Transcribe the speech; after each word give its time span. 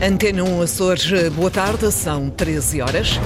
Antena 0.00 0.44
1 0.44 0.62
Açores, 0.62 1.28
boa 1.30 1.50
tarde, 1.50 1.90
são 1.90 2.30
13 2.30 2.80
horas. 2.80 3.18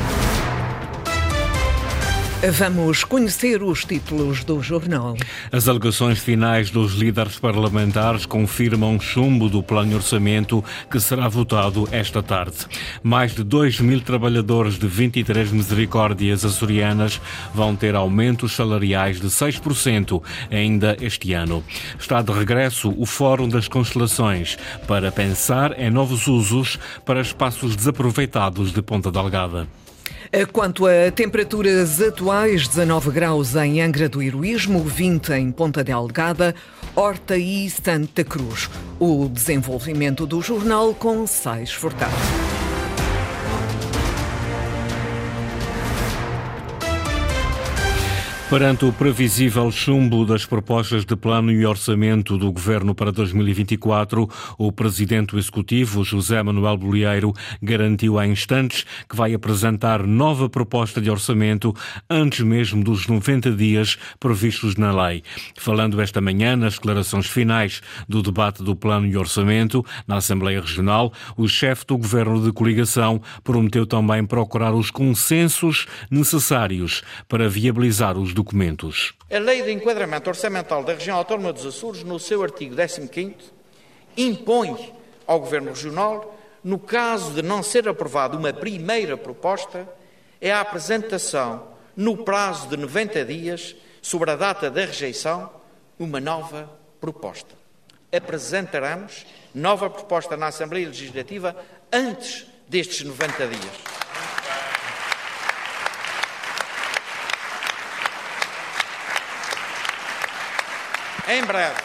Vamos 2.51 3.05
conhecer 3.05 3.63
os 3.63 3.85
títulos 3.85 4.43
do 4.43 4.61
jornal. 4.61 5.15
As 5.53 5.69
alegações 5.69 6.19
finais 6.19 6.73
dos 6.73 6.95
líderes 6.95 7.39
parlamentares 7.39 8.27
confirmam 8.27 8.99
chumbo 8.99 9.49
do 9.49 9.63
plano 9.63 9.95
orçamento 9.95 10.65
que 10.91 10.99
será 10.99 11.29
votado 11.29 11.89
esta 11.93 12.21
tarde. 12.21 12.67
Mais 13.01 13.33
de 13.33 13.45
2 13.45 13.79
mil 13.79 14.01
trabalhadores 14.01 14.77
de 14.77 14.89
23 14.89 15.53
misericórdias 15.53 16.45
açorianas 16.45 17.21
vão 17.55 17.77
ter 17.77 17.95
aumentos 17.95 18.57
salariais 18.57 19.21
de 19.21 19.29
6% 19.29 20.21
ainda 20.51 20.97
este 21.01 21.35
ano. 21.35 21.63
Está 21.97 22.23
de 22.23 22.33
regresso 22.33 22.93
o 22.99 23.07
Fórum 23.07 23.49
das 23.49 23.69
Constelações 23.69 24.59
para 24.89 25.13
pensar 25.13 25.79
em 25.79 25.91
novos 25.91 26.27
usos 26.27 26.77
para 27.07 27.21
espaços 27.21 27.77
desaproveitados 27.77 28.73
de 28.73 28.83
Ponta 28.83 29.13
Delgada. 29.13 29.69
Quanto 30.51 30.87
a 30.87 31.11
temperaturas 31.11 32.01
atuais, 32.01 32.67
19 32.67 33.11
graus 33.11 33.55
em 33.55 33.83
Angra 33.83 34.09
do 34.09 34.23
Heroísmo, 34.23 34.83
20 34.83 35.31
em 35.35 35.53
Ponta 35.53 35.85
Delgada, 35.85 36.55
Horta 36.97 37.37
e 37.37 37.69
Santa 37.69 38.25
Cruz. 38.25 38.71
O 38.99 39.29
desenvolvimento 39.29 40.27
do 40.27 40.41
jornal 40.41 40.95
com 40.95 41.27
Sais 41.27 41.71
Furtado. 41.71 42.52
Perante 48.53 48.85
o 48.85 48.93
previsível 48.93 49.71
chumbo 49.71 50.27
das 50.27 50.45
propostas 50.45 51.07
de 51.07 51.17
plano 51.17 51.51
e 51.51 51.65
orçamento 51.65 52.37
do 52.37 52.53
governo 52.53 52.95
para 52.95 53.11
2024, 53.11 54.29
o 54.59 54.71
presidente 54.71 55.35
executivo, 55.39 56.05
José 56.05 56.43
Manuel 56.43 56.77
Bolieiro, 56.77 57.33
garantiu 57.63 58.19
há 58.19 58.27
instantes 58.27 58.85
que 59.09 59.17
vai 59.17 59.33
apresentar 59.33 60.07
nova 60.07 60.51
proposta 60.51 61.01
de 61.01 61.11
orçamento 61.11 61.75
antes 62.11 62.41
mesmo 62.41 62.85
dos 62.85 63.07
90 63.07 63.53
dias 63.53 63.97
previstos 64.21 64.77
na 64.77 64.93
lei. 65.07 65.23
Falando 65.57 65.99
esta 65.99 66.21
manhã 66.21 66.55
nas 66.55 66.75
declarações 66.75 67.27
finais 67.29 67.81
do 68.07 68.21
debate 68.21 68.63
do 68.63 68.77
plano 68.77 69.07
e 69.07 69.17
orçamento 69.17 69.83
na 70.07 70.17
Assembleia 70.17 70.61
Regional, 70.61 71.11
o 71.39 71.49
chefe 71.49 71.87
do 71.87 71.97
governo 71.97 72.43
de 72.43 72.53
coligação 72.53 73.19
prometeu 73.43 73.87
também 73.87 74.27
procurar 74.27 74.75
os 74.75 74.91
consensos 74.91 75.87
necessários 76.11 77.03
para 77.27 77.49
viabilizar 77.49 78.19
os 78.19 78.35
documentos. 78.43 79.15
A 79.31 79.39
Lei 79.39 79.63
de 79.63 79.73
Enquadramento 79.73 80.29
Orçamental 80.29 80.83
da 80.83 80.95
Região 80.95 81.17
Autónoma 81.17 81.53
dos 81.53 81.65
Açores, 81.65 82.03
no 82.03 82.19
seu 82.19 82.43
artigo 82.43 82.75
15, 82.77 83.35
impõe 84.17 84.93
ao 85.27 85.41
Governo 85.41 85.69
Regional, 85.69 86.39
no 86.63 86.79
caso 86.79 87.33
de 87.33 87.43
não 87.43 87.63
ser 87.63 87.89
aprovada 87.89 88.37
uma 88.37 88.53
primeira 88.53 89.17
proposta, 89.17 89.89
é 90.41 90.53
a 90.53 90.61
apresentação, 90.61 91.69
no 91.97 92.17
prazo 92.25 92.69
de 92.69 92.77
90 92.77 93.25
dias, 93.25 93.77
sobre 94.01 94.31
a 94.31 94.37
data 94.37 94.71
da 94.71 94.85
rejeição, 94.85 95.51
uma 95.99 96.21
nova 96.21 96.71
proposta. 97.01 97.55
Apresentaremos 98.13 99.25
nova 99.55 99.89
proposta 99.89 100.37
na 100.37 100.49
Assembleia 100.49 100.89
Legislativa 100.89 101.57
antes 101.93 102.47
destes 102.69 103.05
90 103.07 103.47
dias. 103.47 103.92
Em 111.29 111.45
breve, 111.45 111.81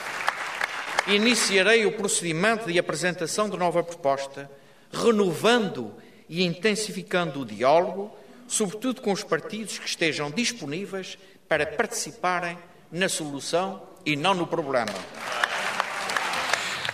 iniciarei 1.07 1.85
o 1.85 1.91
procedimento 1.91 2.71
de 2.71 2.79
apresentação 2.79 3.47
de 3.47 3.55
nova 3.55 3.83
proposta, 3.83 4.49
renovando 4.91 5.93
e 6.27 6.43
intensificando 6.43 7.41
o 7.41 7.45
diálogo, 7.45 8.11
sobretudo 8.47 8.99
com 9.01 9.11
os 9.11 9.23
partidos 9.23 9.77
que 9.77 9.87
estejam 9.87 10.31
disponíveis 10.31 11.19
para 11.47 11.67
participarem 11.67 12.57
na 12.91 13.07
solução 13.07 13.83
e 14.03 14.15
não 14.15 14.33
no 14.33 14.47
problema. 14.47 14.93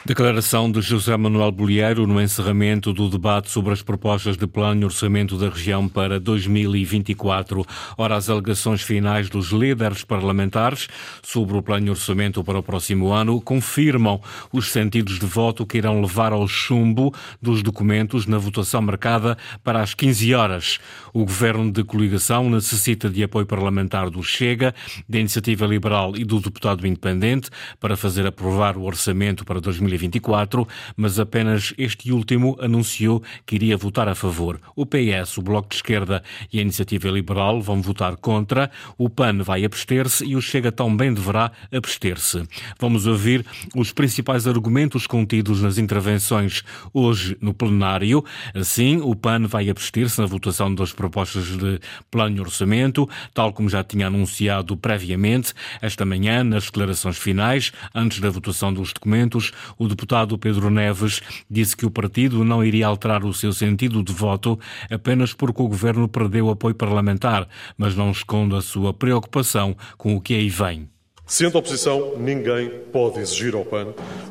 Declaração 0.05 0.69
de 0.69 0.81
José 0.81 1.15
Manuel 1.15 1.49
Bolieiro 1.49 2.05
no 2.05 2.21
encerramento 2.21 2.91
do 2.91 3.07
debate 3.07 3.49
sobre 3.49 3.71
as 3.71 3.81
propostas 3.81 4.35
de 4.35 4.45
plano 4.45 4.81
e 4.81 4.83
orçamento 4.83 5.37
da 5.37 5.47
região 5.47 5.87
para 5.87 6.19
2024. 6.19 7.65
Ora, 7.97 8.17
as 8.17 8.29
alegações 8.29 8.81
finais 8.81 9.29
dos 9.29 9.53
líderes 9.53 10.03
parlamentares 10.03 10.89
sobre 11.21 11.55
o 11.55 11.61
plano 11.61 11.87
e 11.87 11.89
orçamento 11.89 12.43
para 12.43 12.59
o 12.59 12.63
próximo 12.63 13.13
ano 13.13 13.39
confirmam 13.39 14.19
os 14.51 14.73
sentidos 14.73 15.19
de 15.19 15.25
voto 15.25 15.65
que 15.65 15.77
irão 15.77 16.01
levar 16.01 16.33
ao 16.33 16.49
chumbo 16.49 17.13
dos 17.41 17.63
documentos 17.63 18.27
na 18.27 18.37
votação 18.37 18.81
marcada 18.81 19.37
para 19.63 19.81
as 19.81 19.93
15 19.93 20.33
horas. 20.33 20.79
O 21.13 21.23
governo 21.23 21.71
de 21.71 21.81
coligação 21.81 22.49
necessita 22.49 23.09
de 23.09 23.23
apoio 23.23 23.45
parlamentar 23.45 24.09
do 24.09 24.21
Chega, 24.21 24.75
da 25.07 25.17
Iniciativa 25.17 25.65
Liberal 25.65 26.17
e 26.17 26.25
do 26.25 26.41
deputado 26.41 26.85
independente 26.85 27.49
para 27.79 27.95
fazer 27.95 28.27
aprovar 28.27 28.75
o 28.75 28.83
orçamento 28.83 29.45
para 29.45 29.61
2024. 29.61 29.92
2024, 29.93 30.67
mas 30.95 31.19
apenas 31.19 31.73
este 31.77 32.11
último 32.11 32.57
anunciou 32.59 33.23
que 33.45 33.55
iria 33.55 33.77
votar 33.77 34.07
a 34.07 34.15
favor. 34.15 34.59
O 34.75 34.85
PS, 34.85 35.37
o 35.37 35.41
Bloco 35.41 35.69
de 35.69 35.75
Esquerda 35.75 36.23
e 36.51 36.59
a 36.59 36.61
Iniciativa 36.61 37.09
Liberal 37.09 37.61
vão 37.61 37.81
votar 37.81 38.15
contra, 38.17 38.71
o 38.97 39.09
PAN 39.09 39.43
vai 39.43 39.63
abster-se 39.63 40.25
e 40.25 40.35
o 40.35 40.41
Chega 40.41 40.71
também 40.71 41.13
deverá 41.13 41.51
abster-se. 41.71 42.43
Vamos 42.79 43.05
ouvir 43.05 43.45
os 43.75 43.91
principais 43.91 44.47
argumentos 44.47 45.07
contidos 45.07 45.61
nas 45.61 45.77
intervenções 45.77 46.63
hoje 46.93 47.37
no 47.41 47.53
plenário. 47.53 48.23
Assim, 48.53 48.97
o 49.01 49.15
PAN 49.15 49.47
vai 49.47 49.69
abster-se 49.69 50.19
na 50.19 50.27
votação 50.27 50.73
das 50.73 50.91
propostas 50.91 51.45
de 51.57 51.79
plano 52.09 52.37
e 52.37 52.41
orçamento, 52.41 53.09
tal 53.33 53.53
como 53.53 53.69
já 53.69 53.83
tinha 53.83 54.07
anunciado 54.07 54.75
previamente 54.75 55.53
esta 55.81 56.05
manhã 56.05 56.43
nas 56.43 56.65
declarações 56.65 57.17
finais, 57.17 57.71
antes 57.93 58.19
da 58.19 58.29
votação 58.29 58.73
dos 58.73 58.91
documentos. 58.93 59.51
O 59.83 59.87
deputado 59.89 60.37
Pedro 60.37 60.69
Neves 60.69 61.19
disse 61.51 61.75
que 61.75 61.85
o 61.85 61.91
partido 61.91 62.45
não 62.45 62.63
iria 62.63 62.87
alterar 62.87 63.25
o 63.25 63.33
seu 63.33 63.51
sentido 63.51 64.01
de 64.01 64.13
voto 64.13 64.57
apenas 64.89 65.33
porque 65.33 65.61
o 65.61 65.67
governo 65.67 66.07
perdeu 66.07 66.49
apoio 66.49 66.73
parlamentar, 66.73 67.49
mas 67.77 67.93
não 67.93 68.09
esconde 68.09 68.55
a 68.55 68.61
sua 68.61 68.93
preocupação 68.93 69.75
com 69.97 70.15
o 70.15 70.21
que 70.21 70.35
aí 70.35 70.47
vem. 70.47 70.87
Sendo 71.27 71.57
oposição, 71.57 72.13
ninguém 72.17 72.69
pode 72.93 73.19
exigir 73.19 73.55
ao 73.55 73.65
PAN, 73.65 73.87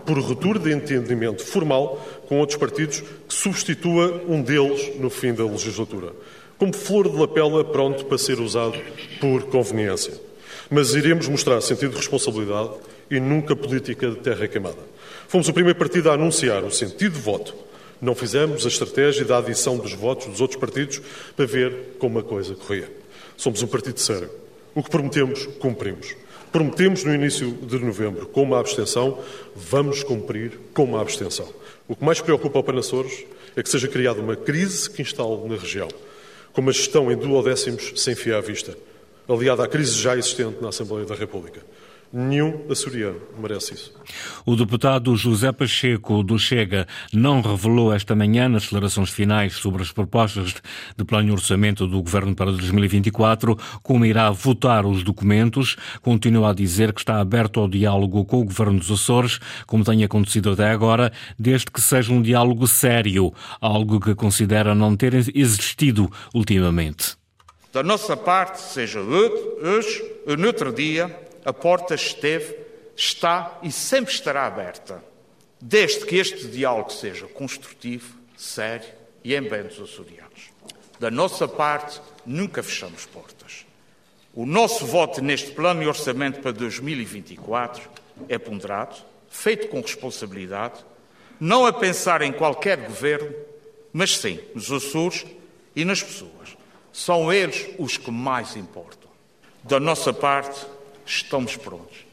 por 0.07 0.19
ruptura 0.19 0.59
de 0.59 0.73
entendimento 0.73 1.45
formal 1.45 2.03
com 2.27 2.39
outros 2.39 2.59
partidos, 2.59 3.01
que 3.01 3.35
substitua 3.35 4.25
um 4.27 4.41
deles 4.41 4.99
no 4.99 5.11
fim 5.11 5.35
da 5.35 5.45
legislatura, 5.45 6.15
como 6.57 6.75
flor 6.75 7.11
de 7.11 7.17
lapela 7.19 7.63
pronto 7.63 8.07
para 8.07 8.17
ser 8.17 8.41
usado 8.41 8.79
por 9.21 9.43
conveniência. 9.49 10.15
Mas 10.71 10.95
iremos 10.95 11.29
mostrar 11.29 11.61
sentido 11.61 11.91
de 11.91 11.99
responsabilidade 11.99 12.71
e 13.11 13.21
nunca 13.21 13.55
política 13.55 14.09
de 14.09 14.17
terra 14.17 14.49
queimada. 14.49 14.92
Fomos 15.29 15.49
o 15.49 15.53
primeiro 15.53 15.79
partido 15.79 16.11
a 16.11 16.15
anunciar 16.15 16.63
o 16.65 16.71
sentido 16.71 17.15
de 17.15 17.21
voto. 17.21 17.55
Não 18.01 18.15
fizemos 18.15 18.65
a 18.65 18.69
estratégia 18.69 19.25
da 19.25 19.39
adição 19.39 19.77
dos 19.77 19.93
votos 19.93 20.27
dos 20.27 20.41
outros 20.41 20.59
partidos 20.59 21.01
para 21.37 21.47
ver 21.47 21.97
como 21.99 22.19
a 22.19 22.23
coisa 22.23 22.55
corria. 22.55 22.91
Somos 23.37 23.63
um 23.63 23.67
partido 23.67 23.99
sério. 24.01 24.31
O 24.75 24.83
que 24.83 24.91
prometemos, 24.91 25.47
cumprimos. 25.59 26.17
Prometemos 26.51 27.03
no 27.05 27.15
início 27.15 27.51
de 27.51 27.79
novembro 27.79 28.27
com 28.27 28.43
uma 28.43 28.61
abstenção, 28.61 29.19
vamos 29.55 30.03
cumprir 30.03 30.59
com 30.75 30.85
uma 30.85 31.01
abstenção. 31.01 31.49
O 31.89 31.97
que 31.97 32.05
mais 32.05 32.21
preocupa 32.21 32.59
ao 32.59 32.63
Panaçores 32.63 33.25
é 33.57 33.63
que 33.63 33.69
seja 33.69 33.89
criada 33.89 34.21
uma 34.21 34.37
crise 34.37 34.91
que 34.91 35.01
instale 35.01 35.49
na 35.49 35.57
região, 35.57 35.89
com 36.53 36.61
uma 36.61 36.73
gestão 36.73 37.11
em 37.11 37.17
duodécimos 37.17 37.93
sem 37.97 38.15
fio 38.15 38.37
à 38.37 38.41
vista, 38.41 38.77
aliada 39.29 39.65
à 39.65 39.69
crise 39.69 39.99
já 39.99 40.17
existente 40.17 40.59
na 40.61 40.69
Assembleia 40.69 41.07
da 41.07 41.15
República. 41.15 41.61
Nenhum 42.13 42.67
açoriano 42.71 43.19
merece 43.39 43.73
isso. 43.73 43.95
O 44.45 44.55
deputado 44.55 45.17
José 45.17 45.51
Pacheco 45.51 46.23
do 46.23 46.39
Chega 46.39 46.87
não 47.11 47.41
revelou 47.41 47.91
esta 47.91 48.15
manhã, 48.15 48.51
nas 48.51 48.65
declarações 48.65 49.09
finais 49.09 49.55
sobre 49.55 49.81
as 49.81 49.91
propostas 49.91 50.55
de 50.95 51.05
plano 51.05 51.29
de 51.29 51.33
orçamento 51.33 51.87
do 51.87 52.03
governo 52.03 52.35
para 52.35 52.53
2024, 52.53 53.57
como 53.83 54.05
irá 54.05 54.31
votar 54.31 54.85
os 54.85 55.03
documentos. 55.03 55.77
Continua 56.03 56.51
a 56.51 56.55
dizer 56.55 56.93
que 56.93 57.01
está 57.01 57.19
aberto 57.19 57.61
ao 57.61 57.69
diálogo 57.69 58.27
com 58.27 58.41
o 58.41 58.45
governo 58.45 58.79
dos 58.79 58.91
Açores, 58.91 59.41
como 59.67 59.83
tem 59.83 60.05
acontecido 60.05 60.51
até 60.51 60.71
agora, 60.71 61.11
desde 61.39 61.71
que 61.71 61.81
seja 61.81 62.13
um 62.13 62.21
diálogo 62.21 62.67
sério, 62.67 63.33
algo 63.59 63.99
que 63.99 64.15
considera 64.15 64.75
não 64.75 64.95
ter 64.95 65.15
existido 65.15 66.11
ultimamente. 66.35 67.17
Da 67.73 67.83
nossa 67.83 68.15
parte, 68.15 68.61
seja 68.61 69.01
hoje 69.01 70.05
ou 70.27 70.37
no 70.37 70.47
outro 70.49 70.71
dia, 70.71 71.11
a 71.45 71.53
porta 71.53 71.95
esteve, 71.95 72.57
está 72.97 73.59
e 73.63 73.73
sempre 73.73 74.13
estará 74.13 74.47
aberta, 74.47 75.03
desde 75.61 76.05
que 76.05 76.17
este 76.17 76.49
diálogo 76.49 76.91
seja 76.91 77.27
construtivo, 77.27 78.17
sério 78.37 78.89
e 79.25 79.35
em 79.35 79.43
bem 79.43 79.63
dos 79.63 79.81
açorianos. 79.81 80.51
Da 80.99 81.11
nossa 81.11 81.49
parte, 81.49 82.01
nunca 82.25 82.63
fechamos 82.63 83.07
portas. 83.07 83.67
O 84.35 84.47
nosso 84.47 84.87
voto 84.87 85.21
neste 85.21 85.51
plano 85.51 85.83
e 85.83 85.87
orçamento 85.87 86.41
para 86.41 86.53
2024 86.53 87.91
é 88.29 88.39
ponderado, 88.39 88.97
feito 89.29 89.69
com 89.69 89.81
responsabilidade, 89.81 90.85
não 91.39 91.67
a 91.67 91.73
pensar 91.73 92.23
em 92.23 92.33
qualquer 92.33 92.79
governo, 92.79 93.35
mas 93.93 94.17
sim 94.17 94.41
nos 94.55 94.71
Açores 94.71 95.27
e 95.75 95.85
nas 95.85 96.03
pessoas. 96.03 96.57
São 96.93 97.33
eles 97.33 97.69
os 97.79 97.97
que 97.97 98.11
mais 98.11 98.57
importam. 98.57 99.11
Da 99.65 99.81
nossa 99.81 100.13
parte, 100.13 100.67
estamos 101.07 101.57
prontos. 101.57 102.05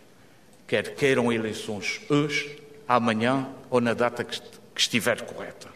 Quer 0.68 0.96
queiram 0.96 1.32
eleições 1.32 2.02
hoje, 2.10 2.62
amanhã 2.88 3.50
ou 3.70 3.82
na 3.82 3.94
data 3.94 4.24
que 4.24 4.42
estiver 4.80 5.22
correta. 5.22 5.68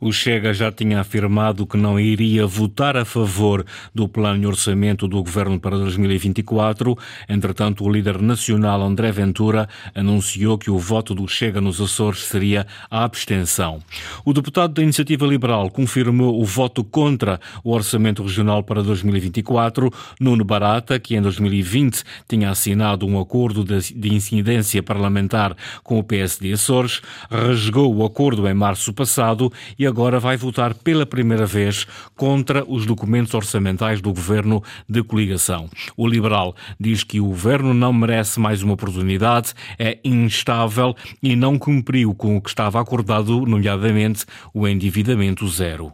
O 0.00 0.12
Chega 0.12 0.54
já 0.54 0.72
tinha 0.72 1.00
afirmado 1.00 1.66
que 1.66 1.76
não 1.76 2.00
iria 2.00 2.46
votar 2.46 2.96
a 2.96 3.04
favor 3.04 3.64
do 3.94 4.08
plano 4.08 4.40
de 4.40 4.46
orçamento 4.46 5.06
do 5.06 5.22
governo 5.22 5.60
para 5.60 5.76
2024. 5.76 6.96
Entretanto, 7.28 7.84
o 7.84 7.92
líder 7.92 8.20
nacional 8.20 8.82
André 8.82 9.12
Ventura 9.12 9.68
anunciou 9.94 10.56
que 10.56 10.70
o 10.70 10.78
voto 10.78 11.14
do 11.14 11.28
Chega 11.28 11.60
nos 11.60 11.80
Açores 11.80 12.24
seria 12.24 12.66
a 12.90 13.04
abstenção. 13.04 13.82
O 14.24 14.32
deputado 14.32 14.72
da 14.72 14.82
Iniciativa 14.82 15.26
Liberal 15.26 15.70
confirmou 15.70 16.40
o 16.40 16.44
voto 16.44 16.82
contra 16.82 17.38
o 17.62 17.72
orçamento 17.72 18.22
regional 18.22 18.62
para 18.62 18.82
2024. 18.82 19.90
Nuno 20.18 20.44
Barata, 20.44 20.98
que 20.98 21.14
em 21.14 21.20
2020 21.20 22.02
tinha 22.26 22.50
assinado 22.50 23.06
um 23.06 23.20
acordo 23.20 23.64
de 23.64 24.14
incidência 24.14 24.82
parlamentar 24.82 25.54
com 25.82 25.98
o 25.98 26.04
PSD 26.04 26.52
Açores, 26.52 27.02
rasgou 27.30 27.94
o 27.94 28.04
acordo 28.04 28.46
em 28.50 28.54
março 28.54 28.92
passado 28.92 29.52
e 29.78 29.86
agora 29.86 30.18
vai 30.18 30.36
votar 30.36 30.74
pela 30.74 31.06
primeira 31.06 31.46
vez 31.46 31.86
contra 32.16 32.64
os 32.66 32.84
documentos 32.84 33.32
orçamentais 33.34 34.00
do 34.00 34.12
governo 34.12 34.62
de 34.88 35.02
coligação. 35.02 35.68
O 35.96 36.06
liberal 36.06 36.54
diz 36.78 37.04
que 37.04 37.20
o 37.20 37.26
governo 37.26 37.72
não 37.72 37.92
merece 37.92 38.38
mais 38.38 38.62
uma 38.62 38.74
oportunidade, 38.74 39.54
é 39.78 39.98
instável 40.04 40.94
e 41.22 41.34
não 41.34 41.58
cumpriu 41.58 42.14
com 42.14 42.36
o 42.36 42.42
que 42.42 42.48
estava 42.48 42.80
acordado, 42.80 43.46
nomeadamente 43.46 44.26
o 44.52 44.66
endividamento 44.66 45.46
zero. 45.48 45.92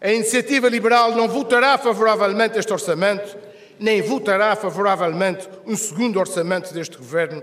A 0.00 0.12
iniciativa 0.12 0.68
liberal 0.68 1.16
não 1.16 1.28
votará 1.28 1.76
favoravelmente 1.76 2.56
este 2.56 2.72
orçamento, 2.72 3.36
nem 3.80 4.00
votará 4.00 4.54
favoravelmente 4.54 5.48
um 5.66 5.76
segundo 5.76 6.20
orçamento 6.20 6.72
deste 6.72 6.96
governo, 6.96 7.42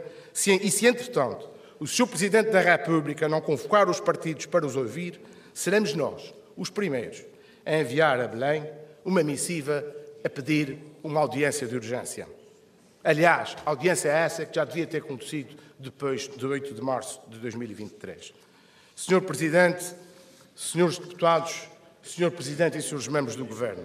e 0.62 0.72
se, 0.72 0.86
entretanto, 0.86 1.55
o 1.80 1.88
Sr. 1.88 2.08
Presidente 2.08 2.52
da 2.52 2.62
República 2.62 3.28
não 3.28 3.42
convocar 3.42 3.90
os 3.90 4.00
partidos 4.00 4.46
para 4.46 4.66
os 4.66 4.76
ouvir, 4.76 5.20
seremos 5.54 5.94
nós 5.94 6.34
os 6.56 6.70
primeiros 6.70 7.24
a 7.66 7.80
enviar 7.80 8.20
a 8.20 8.28
Belém 8.28 8.70
uma 9.04 9.24
missiva 9.24 9.86
a 10.24 10.30
pedir 10.30 10.78
uma 11.04 11.20
audiência 11.20 11.68
de 11.68 11.76
urgência. 11.76 12.28
Aliás, 13.04 13.56
audiência 13.66 14.10
essa 14.10 14.46
que 14.46 14.56
já 14.56 14.66
devia 14.66 14.88
ter 14.88 14.98
acontecido 14.98 15.56
depois 15.78 16.28
de 16.28 16.46
8 16.46 16.74
de 16.74 16.82
março 16.82 17.22
de 17.28 17.38
2023. 17.38 18.34
Senhor 18.96 19.22
Presidente, 19.22 19.94
senhores 20.56 20.98
deputados, 20.98 21.68
Senhor 22.02 22.32
Presidente 22.32 22.78
e 22.78 22.82
senhores 22.82 23.08
membros 23.08 23.36
do 23.36 23.46
Governo, 23.46 23.84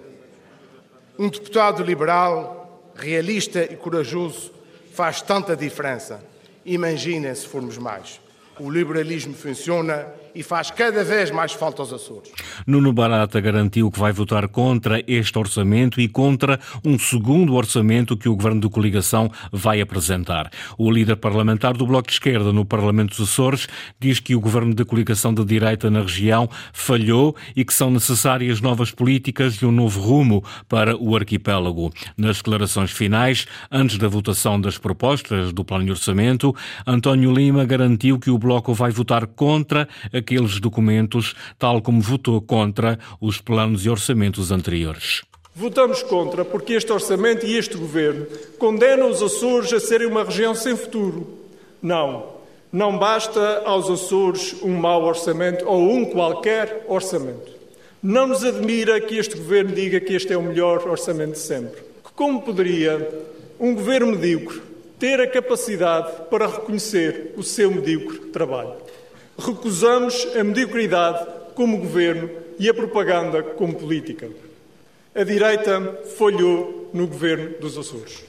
um 1.18 1.28
deputado 1.28 1.82
liberal, 1.82 2.90
realista 2.94 3.62
e 3.62 3.76
corajoso 3.76 4.52
faz 4.94 5.20
tanta 5.20 5.54
diferença. 5.54 6.24
Imaginem 6.64 7.34
se 7.34 7.46
formos 7.46 7.78
mais. 7.78 8.20
O 8.58 8.70
liberalismo 8.70 9.34
funciona 9.34 10.06
e 10.34 10.42
faz 10.42 10.70
cada 10.70 11.04
vez 11.04 11.30
mais 11.30 11.52
falta 11.52 11.82
aos 11.82 11.92
Açores. 11.92 12.30
Nuno 12.66 12.92
Barata 12.92 13.40
garantiu 13.40 13.90
que 13.90 13.98
vai 13.98 14.12
votar 14.12 14.48
contra 14.48 15.02
este 15.06 15.38
orçamento 15.38 16.00
e 16.00 16.08
contra 16.08 16.58
um 16.84 16.98
segundo 16.98 17.54
orçamento 17.54 18.16
que 18.16 18.28
o 18.28 18.36
governo 18.36 18.60
de 18.60 18.68
coligação 18.68 19.30
vai 19.52 19.80
apresentar. 19.80 20.50
O 20.78 20.90
líder 20.90 21.16
parlamentar 21.16 21.76
do 21.76 21.86
Bloco 21.86 22.08
de 22.08 22.14
Esquerda 22.14 22.52
no 22.52 22.64
Parlamento 22.64 23.16
dos 23.16 23.30
Açores 23.30 23.66
diz 23.98 24.20
que 24.20 24.34
o 24.34 24.40
governo 24.40 24.74
de 24.74 24.84
coligação 24.84 25.32
de 25.32 25.44
direita 25.44 25.90
na 25.90 26.02
região 26.02 26.48
falhou 26.72 27.34
e 27.54 27.64
que 27.64 27.74
são 27.74 27.90
necessárias 27.90 28.60
novas 28.60 28.90
políticas 28.90 29.54
e 29.56 29.66
um 29.66 29.72
novo 29.72 30.00
rumo 30.00 30.44
para 30.68 30.96
o 30.96 31.16
arquipélago. 31.16 31.92
Nas 32.16 32.36
declarações 32.36 32.90
finais, 32.90 33.46
antes 33.70 33.98
da 33.98 34.08
votação 34.08 34.60
das 34.60 34.78
propostas 34.78 35.52
do 35.52 35.64
plano 35.64 35.84
de 35.84 35.90
orçamento, 35.90 36.54
António 36.86 37.32
Lima 37.32 37.64
garantiu 37.64 38.18
que 38.18 38.30
o 38.30 38.38
Bloco 38.38 38.74
vai 38.74 38.90
votar 38.90 39.26
contra 39.26 39.88
a 40.12 40.19
aqueles 40.20 40.60
documentos, 40.60 41.34
tal 41.58 41.82
como 41.82 42.00
votou 42.00 42.40
contra 42.40 42.98
os 43.20 43.40
planos 43.40 43.84
e 43.84 43.90
orçamentos 43.90 44.50
anteriores. 44.50 45.22
Votamos 45.54 46.02
contra 46.02 46.44
porque 46.44 46.74
este 46.74 46.92
orçamento 46.92 47.44
e 47.44 47.56
este 47.56 47.76
governo 47.76 48.26
condenam 48.58 49.10
os 49.10 49.22
Açores 49.22 49.72
a 49.72 49.80
serem 49.80 50.06
uma 50.06 50.24
região 50.24 50.54
sem 50.54 50.76
futuro. 50.76 51.38
Não, 51.82 52.34
não 52.72 52.96
basta 52.96 53.62
aos 53.64 53.90
Açores 53.90 54.54
um 54.62 54.76
mau 54.76 55.02
orçamento 55.02 55.66
ou 55.66 55.92
um 55.92 56.04
qualquer 56.04 56.84
orçamento. 56.88 57.50
Não 58.02 58.28
nos 58.28 58.44
admira 58.44 59.00
que 59.00 59.18
este 59.18 59.36
governo 59.36 59.74
diga 59.74 60.00
que 60.00 60.14
este 60.14 60.32
é 60.32 60.36
o 60.36 60.42
melhor 60.42 60.88
orçamento 60.88 61.32
de 61.32 61.40
sempre. 61.40 61.82
Como 62.14 62.42
poderia 62.42 63.06
um 63.58 63.74
governo 63.74 64.12
medíocre 64.12 64.62
ter 64.98 65.20
a 65.20 65.26
capacidade 65.26 66.10
para 66.30 66.46
reconhecer 66.46 67.34
o 67.36 67.42
seu 67.42 67.70
medíocre 67.70 68.18
trabalho? 68.30 68.74
Recusamos 69.40 70.28
a 70.38 70.44
mediocridade 70.44 71.26
como 71.54 71.78
governo 71.78 72.30
e 72.58 72.68
a 72.68 72.74
propaganda 72.74 73.42
como 73.42 73.74
política. 73.74 74.28
A 75.14 75.24
direita 75.24 76.00
falhou 76.16 76.90
no 76.92 77.06
governo 77.06 77.58
dos 77.58 77.76
Açores. 77.76 78.22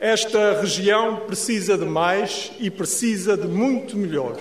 Esta 0.00 0.60
região 0.60 1.20
precisa 1.26 1.76
de 1.76 1.84
mais 1.84 2.52
e 2.58 2.70
precisa 2.70 3.36
de 3.36 3.46
muito 3.46 3.96
melhor 3.96 4.36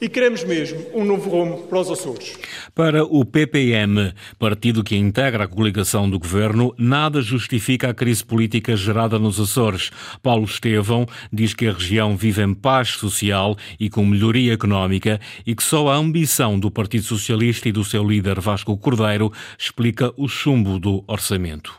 e 0.00 0.08
queremos 0.08 0.42
mesmo 0.44 0.86
um 0.94 1.04
novo 1.04 1.28
rumo 1.28 1.58
para 1.64 1.78
os 1.78 1.90
Açores. 1.90 2.38
Para 2.74 3.04
o 3.04 3.24
PPM, 3.24 4.12
partido 4.38 4.82
que 4.82 4.96
integra 4.96 5.44
a 5.44 5.48
coligação 5.48 6.08
do 6.08 6.18
governo, 6.18 6.74
nada 6.78 7.20
justifica 7.20 7.90
a 7.90 7.94
crise 7.94 8.24
política 8.24 8.74
gerada 8.74 9.18
nos 9.18 9.38
Açores. 9.38 9.90
Paulo 10.22 10.44
Estevão 10.44 11.06
diz 11.32 11.52
que 11.52 11.66
a 11.66 11.72
região 11.72 12.16
vive 12.16 12.42
em 12.42 12.54
paz 12.54 12.90
social 12.90 13.56
e 13.78 13.90
com 13.90 14.04
melhoria 14.06 14.54
económica 14.54 15.20
e 15.46 15.54
que 15.54 15.62
só 15.62 15.88
a 15.88 15.96
ambição 15.96 16.58
do 16.58 16.70
Partido 16.70 17.04
Socialista 17.04 17.68
e 17.68 17.72
do 17.72 17.84
seu 17.84 18.02
líder 18.02 18.40
Vasco 18.40 18.76
Cordeiro 18.78 19.32
explica 19.58 20.12
o 20.16 20.28
chumbo 20.28 20.78
do 20.78 21.04
orçamento. 21.06 21.74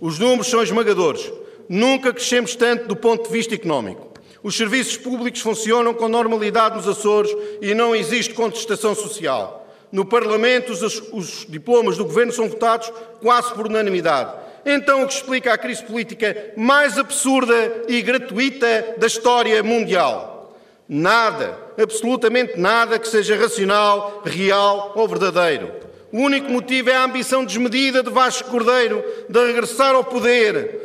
Os 0.00 0.18
números 0.18 0.46
são 0.46 0.62
esmagadores. 0.62 1.32
Nunca 1.68 2.12
crescemos 2.12 2.54
tanto 2.54 2.86
do 2.86 2.94
ponto 2.94 3.26
de 3.26 3.32
vista 3.32 3.54
económico. 3.54 4.15
Os 4.42 4.56
serviços 4.56 4.96
públicos 4.96 5.40
funcionam 5.40 5.94
com 5.94 6.08
normalidade 6.08 6.76
nos 6.76 6.88
Açores 6.88 7.34
e 7.60 7.74
não 7.74 7.94
existe 7.94 8.34
contestação 8.34 8.94
social. 8.94 9.66
No 9.90 10.04
Parlamento, 10.04 10.72
os, 10.72 10.82
os 11.12 11.46
diplomas 11.48 11.96
do 11.96 12.04
Governo 12.04 12.32
são 12.32 12.48
votados 12.48 12.92
quase 13.20 13.52
por 13.54 13.66
unanimidade. 13.66 14.32
Então, 14.64 15.02
o 15.02 15.06
que 15.06 15.14
explica 15.14 15.52
a 15.52 15.58
crise 15.58 15.84
política 15.84 16.52
mais 16.56 16.98
absurda 16.98 17.84
e 17.86 18.02
gratuita 18.02 18.94
da 18.98 19.06
história 19.06 19.62
mundial? 19.62 20.56
Nada, 20.88 21.58
absolutamente 21.80 22.58
nada 22.58 22.98
que 22.98 23.08
seja 23.08 23.36
racional, 23.36 24.22
real 24.24 24.92
ou 24.96 25.08
verdadeiro. 25.08 25.72
O 26.12 26.18
único 26.18 26.50
motivo 26.50 26.90
é 26.90 26.96
a 26.96 27.04
ambição 27.04 27.44
desmedida 27.44 28.02
de 28.02 28.10
Vasco 28.10 28.50
Cordeiro 28.50 29.04
de 29.28 29.46
regressar 29.46 29.94
ao 29.94 30.04
poder, 30.04 30.80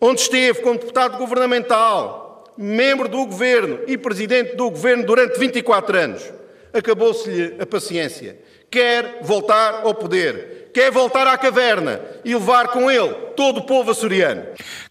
onde 0.00 0.20
esteve 0.20 0.60
como 0.60 0.78
deputado 0.78 1.18
governamental, 1.18 2.27
membro 2.58 3.08
do 3.08 3.24
governo 3.24 3.78
e 3.86 3.96
presidente 3.96 4.56
do 4.56 4.68
governo 4.68 5.06
durante 5.06 5.38
24 5.38 5.96
anos. 5.96 6.32
Acabou-se-lhe 6.72 7.54
a 7.60 7.64
paciência. 7.64 8.36
Quer 8.68 9.20
voltar 9.22 9.82
ao 9.84 9.94
poder, 9.94 10.57
quer 10.78 10.92
voltar 10.92 11.26
à 11.26 11.36
caverna 11.36 12.00
e 12.24 12.32
levar 12.32 12.68
com 12.68 12.88
ele 12.88 13.12
todo 13.36 13.58
o 13.58 13.62
povo 13.62 13.90
açoriano. 13.90 14.42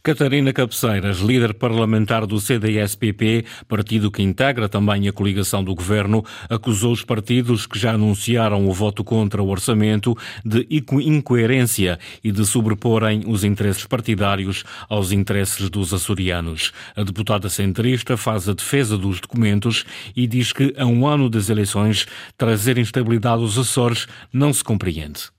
Catarina 0.03 0.51
Cabeceiras, 0.51 1.19
líder 1.19 1.53
parlamentar 1.53 2.25
do 2.25 2.41
CDS-PP, 2.41 3.45
partido 3.69 4.11
que 4.11 4.21
integra 4.21 4.67
também 4.67 5.07
a 5.07 5.13
coligação 5.13 5.63
do 5.63 5.73
governo, 5.73 6.25
acusou 6.49 6.91
os 6.91 7.05
partidos 7.05 7.65
que 7.65 7.79
já 7.79 7.93
anunciaram 7.93 8.67
o 8.67 8.73
voto 8.73 9.01
contra 9.01 9.41
o 9.41 9.47
orçamento 9.47 10.13
de 10.43 10.67
incoerência 10.69 11.97
e 12.21 12.33
de 12.33 12.45
sobreporem 12.45 13.23
os 13.25 13.45
interesses 13.45 13.85
partidários 13.85 14.65
aos 14.89 15.13
interesses 15.13 15.69
dos 15.69 15.93
açorianos. 15.93 16.73
A 16.97 17.03
deputada 17.03 17.47
centrista 17.47 18.17
faz 18.17 18.49
a 18.49 18.53
defesa 18.53 18.97
dos 18.97 19.21
documentos 19.21 19.85
e 20.13 20.27
diz 20.27 20.51
que, 20.51 20.73
a 20.77 20.85
um 20.85 21.07
ano 21.07 21.29
das 21.29 21.49
eleições, 21.49 22.05
trazer 22.37 22.77
instabilidade 22.77 23.41
aos 23.41 23.57
Açores 23.57 24.05
não 24.33 24.51
se 24.51 24.61
compreende. 24.61 25.36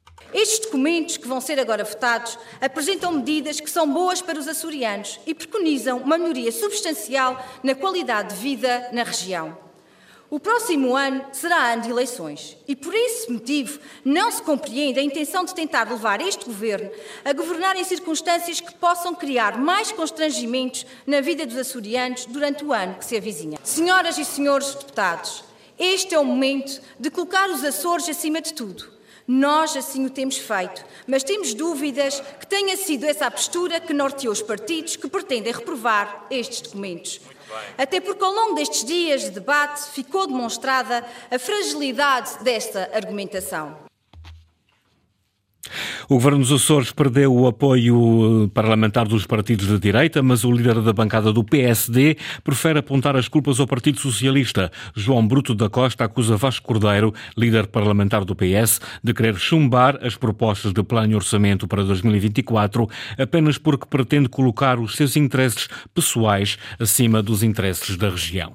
Documentos 0.69 1.17
que 1.17 1.27
vão 1.27 1.41
ser 1.41 1.59
agora 1.59 1.83
votados 1.83 2.39
apresentam 2.61 3.11
medidas 3.11 3.59
que 3.59 3.71
são 3.71 3.91
boas 3.91 4.21
para 4.21 4.39
os 4.39 4.47
açorianos 4.47 5.19
e 5.27 5.33
preconizam 5.33 5.97
uma 5.97 6.19
melhoria 6.19 6.53
substancial 6.53 7.43
na 7.63 7.75
qualidade 7.75 8.35
de 8.35 8.41
vida 8.43 8.91
na 8.93 9.03
região. 9.03 9.57
O 10.29 10.39
próximo 10.39 10.95
ano 10.95 11.25
será 11.33 11.73
ano 11.73 11.85
de 11.85 11.91
eleições 11.91 12.55
e, 12.69 12.77
por 12.77 12.95
esse 12.95 13.33
motivo, 13.33 13.81
não 14.05 14.31
se 14.31 14.43
compreende 14.43 15.01
a 15.01 15.03
intenção 15.03 15.43
de 15.43 15.55
tentar 15.55 15.89
levar 15.89 16.21
este 16.21 16.45
governo 16.45 16.91
a 17.25 17.33
governar 17.33 17.75
em 17.75 17.85
circunstâncias 17.85 18.61
que 18.61 18.75
possam 18.75 19.15
criar 19.15 19.57
mais 19.57 19.91
constrangimentos 19.91 20.85
na 21.07 21.23
vida 21.23 21.47
dos 21.47 21.57
açorianos 21.57 22.27
durante 22.27 22.63
o 22.63 22.75
ano 22.75 22.97
que 22.97 23.07
se 23.07 23.17
avizinha. 23.17 23.59
Senhoras 23.65 24.19
e 24.19 24.25
senhores 24.25 24.75
deputados, 24.75 25.43
este 25.79 26.15
é 26.15 26.19
o 26.19 26.25
momento 26.27 26.79
de 27.01 27.11
colocar 27.11 27.49
os 27.49 27.65
Açores 27.65 28.07
acima 28.07 28.43
de 28.43 28.53
tudo 28.53 28.98
Nós 29.31 29.77
assim 29.77 30.07
o 30.07 30.11
temos 30.11 30.39
feito, 30.39 30.83
mas 31.07 31.23
temos 31.23 31.53
dúvidas 31.53 32.19
que 32.41 32.47
tenha 32.47 32.75
sido 32.79 33.05
essa 33.05 33.27
a 33.27 33.31
postura 33.31 33.79
que 33.79 33.93
norteou 33.93 34.33
os 34.33 34.41
partidos 34.41 34.97
que 34.97 35.07
pretendem 35.07 35.53
reprovar 35.53 36.25
estes 36.31 36.63
documentos. 36.63 37.21
Até 37.77 38.01
porque 38.01 38.25
ao 38.25 38.33
longo 38.33 38.55
destes 38.55 38.85
dias 38.85 39.25
de 39.25 39.31
debate 39.31 39.91
ficou 39.91 40.27
demonstrada 40.27 41.05
a 41.31 41.39
fragilidade 41.39 42.43
desta 42.43 42.91
argumentação. 42.95 43.88
O 46.09 46.15
Governo 46.15 46.39
dos 46.39 46.53
Açores 46.53 46.93
perdeu 46.93 47.35
o 47.35 47.47
apoio 47.47 48.45
eh, 48.45 48.51
parlamentar 48.53 49.07
dos 49.07 49.27
partidos 49.27 49.67
de 49.67 49.79
direita, 49.79 50.23
mas 50.23 50.45
o 50.45 50.51
líder 50.51 50.81
da 50.81 50.93
bancada 50.93 51.33
do 51.33 51.45
PSD 51.45 52.17
prefere 52.43 52.79
apontar 52.79 53.17
as 53.17 53.29
culpas 53.29 53.61
ao 53.61 53.67
Partido 53.67 54.01
Socialista. 54.01 54.71
João 54.95 55.27
Bruto 55.27 55.55
da 55.55 55.69
Costa 55.69 56.05
acusa 56.05 56.37
Vasco 56.37 56.67
Cordeiro, 56.67 57.13
líder 57.37 57.67
parlamentar 57.67 58.25
do 58.25 58.35
PS, 58.35 58.81
de 59.03 59.15
querer 59.15 59.37
chumbar 59.37 59.99
as 60.03 60.17
propostas 60.17 60.73
de 60.73 60.83
plano 60.83 61.13
e 61.13 61.17
orçamento 61.17 61.67
para 61.67 61.85
2024 61.85 62.89
apenas 63.19 63.59
porque 63.59 63.87
pretende 63.87 64.29
colocar 64.29 64.79
os 64.79 64.97
seus 64.97 65.17
interesses 65.17 65.69
pessoais 65.95 66.59
acima 66.79 67.23
dos 67.23 67.43
interesses 67.43 67.97
da 67.97 68.11
região. 68.11 68.55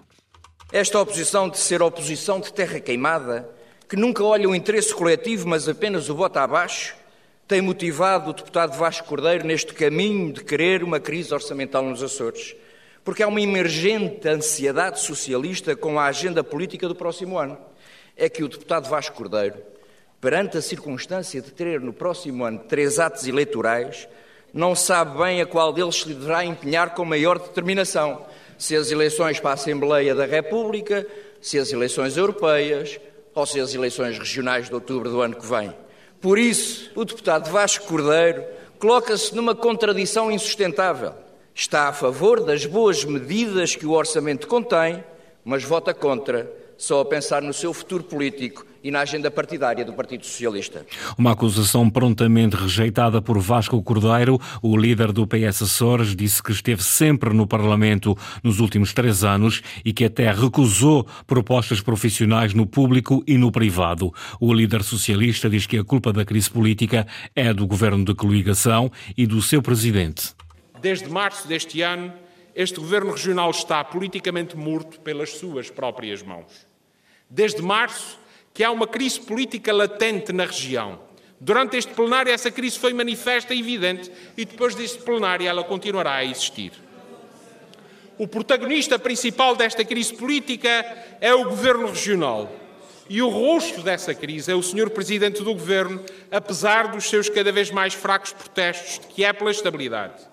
Esta 0.72 1.00
oposição 1.00 1.50
de 1.50 1.60
ser 1.60 1.82
oposição 1.82 2.40
de 2.40 2.52
terra 2.52 2.80
queimada, 2.80 3.48
que 3.88 3.96
nunca 3.96 4.24
olha 4.24 4.50
o 4.50 4.56
interesse 4.56 4.94
coletivo, 4.94 5.48
mas 5.48 5.70
apenas 5.70 6.10
o 6.10 6.16
bota 6.16 6.42
abaixo, 6.42 6.96
tem 7.48 7.62
motivado 7.62 8.30
o 8.30 8.34
deputado 8.34 8.78
Vasco 8.78 9.08
Cordeiro 9.08 9.46
neste 9.46 9.74
caminho 9.74 10.32
de 10.32 10.44
querer 10.44 10.82
uma 10.82 11.00
crise 11.00 11.34
orçamental 11.34 11.84
nos 11.84 12.02
Açores? 12.02 12.56
Porque 13.04 13.22
há 13.22 13.28
uma 13.28 13.42
emergente 13.42 14.28
ansiedade 14.28 15.02
socialista 15.02 15.76
com 15.76 16.00
a 16.00 16.06
agenda 16.06 16.42
política 16.44 16.88
do 16.88 16.96
próximo 16.96 17.38
ano. 17.38 17.58
É 18.16 18.30
que 18.30 18.44
o 18.44 18.48
deputado 18.48 18.90
Vasco 18.90 19.18
Cordeiro, 19.18 19.58
perante 20.22 20.58
a 20.58 20.62
circunstância 20.62 21.42
de 21.42 21.52
ter 21.52 21.82
no 21.82 21.92
próximo 21.92 22.46
ano 22.46 22.60
três 22.60 22.98
atos 22.98 23.28
eleitorais, 23.28 24.08
não 24.54 24.74
sabe 24.74 25.18
bem 25.18 25.42
a 25.42 25.46
qual 25.46 25.74
deles 25.74 25.96
se 25.96 26.08
deverá 26.08 26.46
empenhar 26.46 26.94
com 26.94 27.04
maior 27.04 27.40
determinação. 27.40 28.26
Se 28.58 28.76
as 28.76 28.90
eleições 28.90 29.40
para 29.40 29.52
a 29.52 29.56
Assembleia 29.56 30.16
da 30.16 30.26
República, 30.26 31.06
se 31.42 31.60
as 31.60 31.74
eleições 31.74 32.16
europeias 32.16 33.00
ou 33.36 33.46
se 33.46 33.60
as 33.60 33.74
eleições 33.74 34.18
regionais 34.18 34.70
de 34.70 34.74
outubro 34.76 35.10
do 35.10 35.20
ano 35.20 35.36
que 35.36 35.46
vem. 35.46 35.83
Por 36.24 36.40
isso, 36.40 36.90
o 36.96 37.04
deputado 37.04 37.52
Vasco 37.52 37.86
Cordeiro 37.86 38.46
coloca-se 38.80 39.36
numa 39.36 39.54
contradição 39.54 40.32
insustentável. 40.32 41.14
Está 41.54 41.90
a 41.90 41.94
favor 41.94 42.40
das 42.46 42.66
boas 42.66 43.04
medidas 43.04 43.76
que 43.76 43.86
o 43.86 43.92
orçamento 43.92 44.48
contém, 44.48 45.04
mas 45.44 45.66
vota 45.66 45.94
contra, 45.94 46.50
só 46.78 47.02
a 47.02 47.06
pensar 47.06 47.42
no 47.42 47.52
seu 47.52 47.74
futuro 47.74 48.06
político 48.06 48.66
e 48.84 48.92
na 48.92 49.00
agenda 49.00 49.32
partidária 49.32 49.86
do 49.86 49.94
Partido 49.94 50.26
Socialista. 50.26 50.86
Uma 51.18 51.32
acusação 51.32 51.90
prontamente 51.90 52.56
rejeitada 52.56 53.22
por 53.22 53.40
Vasco 53.40 53.82
Cordeiro, 53.82 54.40
o 54.62 54.76
líder 54.76 55.12
do 55.12 55.26
PS 55.26 55.64
Açores, 55.64 56.16
disse 56.16 56.44
que 56.44 56.52
esteve 56.52 56.84
sempre 56.84 57.34
no 57.34 57.48
Parlamento 57.48 58.18
nos 58.44 58.60
últimos 58.60 58.92
três 58.94 59.24
anos 59.24 59.62
e 59.86 59.94
que 59.94 60.06
até 60.06 60.32
recusou 60.32 61.08
propostas 61.26 61.80
profissionais 61.80 62.54
no 62.54 62.68
público 62.68 63.24
e 63.26 63.38
no 63.38 63.52
privado. 63.52 64.14
O 64.40 64.54
líder 64.54 64.84
socialista 64.84 65.50
diz 65.50 65.66
que 65.66 65.78
a 65.78 65.84
culpa 65.84 66.12
da 66.12 66.26
crise 66.26 66.50
política 66.50 67.08
é 67.36 67.54
do 67.54 67.66
governo 67.66 68.04
de 68.04 68.14
coligação 68.14 68.92
e 69.18 69.26
do 69.26 69.42
seu 69.42 69.62
presidente. 69.62 70.34
Desde 70.82 71.10
março 71.10 71.48
deste 71.48 71.82
ano, 71.82 72.14
este 72.54 72.80
governo 72.80 73.12
regional 73.12 73.50
está 73.50 73.84
politicamente 73.84 74.58
morto 74.58 75.00
pelas 75.00 75.32
suas 75.38 75.70
próprias 75.70 76.22
mãos. 76.22 76.68
Desde 77.30 77.62
março, 77.62 78.20
que 78.54 78.64
há 78.64 78.72
uma 78.72 78.86
crise 78.86 79.20
política 79.20 79.74
latente 79.74 80.32
na 80.32 80.46
região. 80.46 81.00
Durante 81.40 81.76
este 81.76 81.92
plenário, 81.92 82.32
essa 82.32 82.52
crise 82.52 82.78
foi 82.78 82.94
manifesta 82.94 83.54
e 83.54 83.60
evidente, 83.60 84.12
e 84.38 84.46
depois 84.46 84.76
deste 84.76 85.00
plenário, 85.00 85.48
ela 85.48 85.64
continuará 85.64 86.14
a 86.14 86.26
existir. 86.26 86.72
O 88.18 88.28
protagonista 88.28 89.00
principal 89.00 89.56
desta 89.56 89.84
crise 89.84 90.14
política 90.14 90.70
é 91.20 91.34
o 91.34 91.46
governo 91.46 91.88
regional. 91.88 92.50
E 93.10 93.22
o 93.22 93.28
rosto 93.28 93.82
dessa 93.82 94.14
crise 94.14 94.52
é 94.52 94.56
o 94.56 94.64
senhor 94.64 94.90
presidente 94.92 95.44
do 95.44 95.54
governo, 95.54 96.02
apesar 96.32 96.88
dos 96.88 97.10
seus 97.10 97.28
cada 97.28 97.52
vez 97.52 97.72
mais 97.72 97.94
fracos 97.94 98.32
protestos 98.32 99.00
de 99.00 99.08
que 99.08 99.26
é 99.26 99.34
pela 99.34 99.52
estabilidade. 99.52 100.24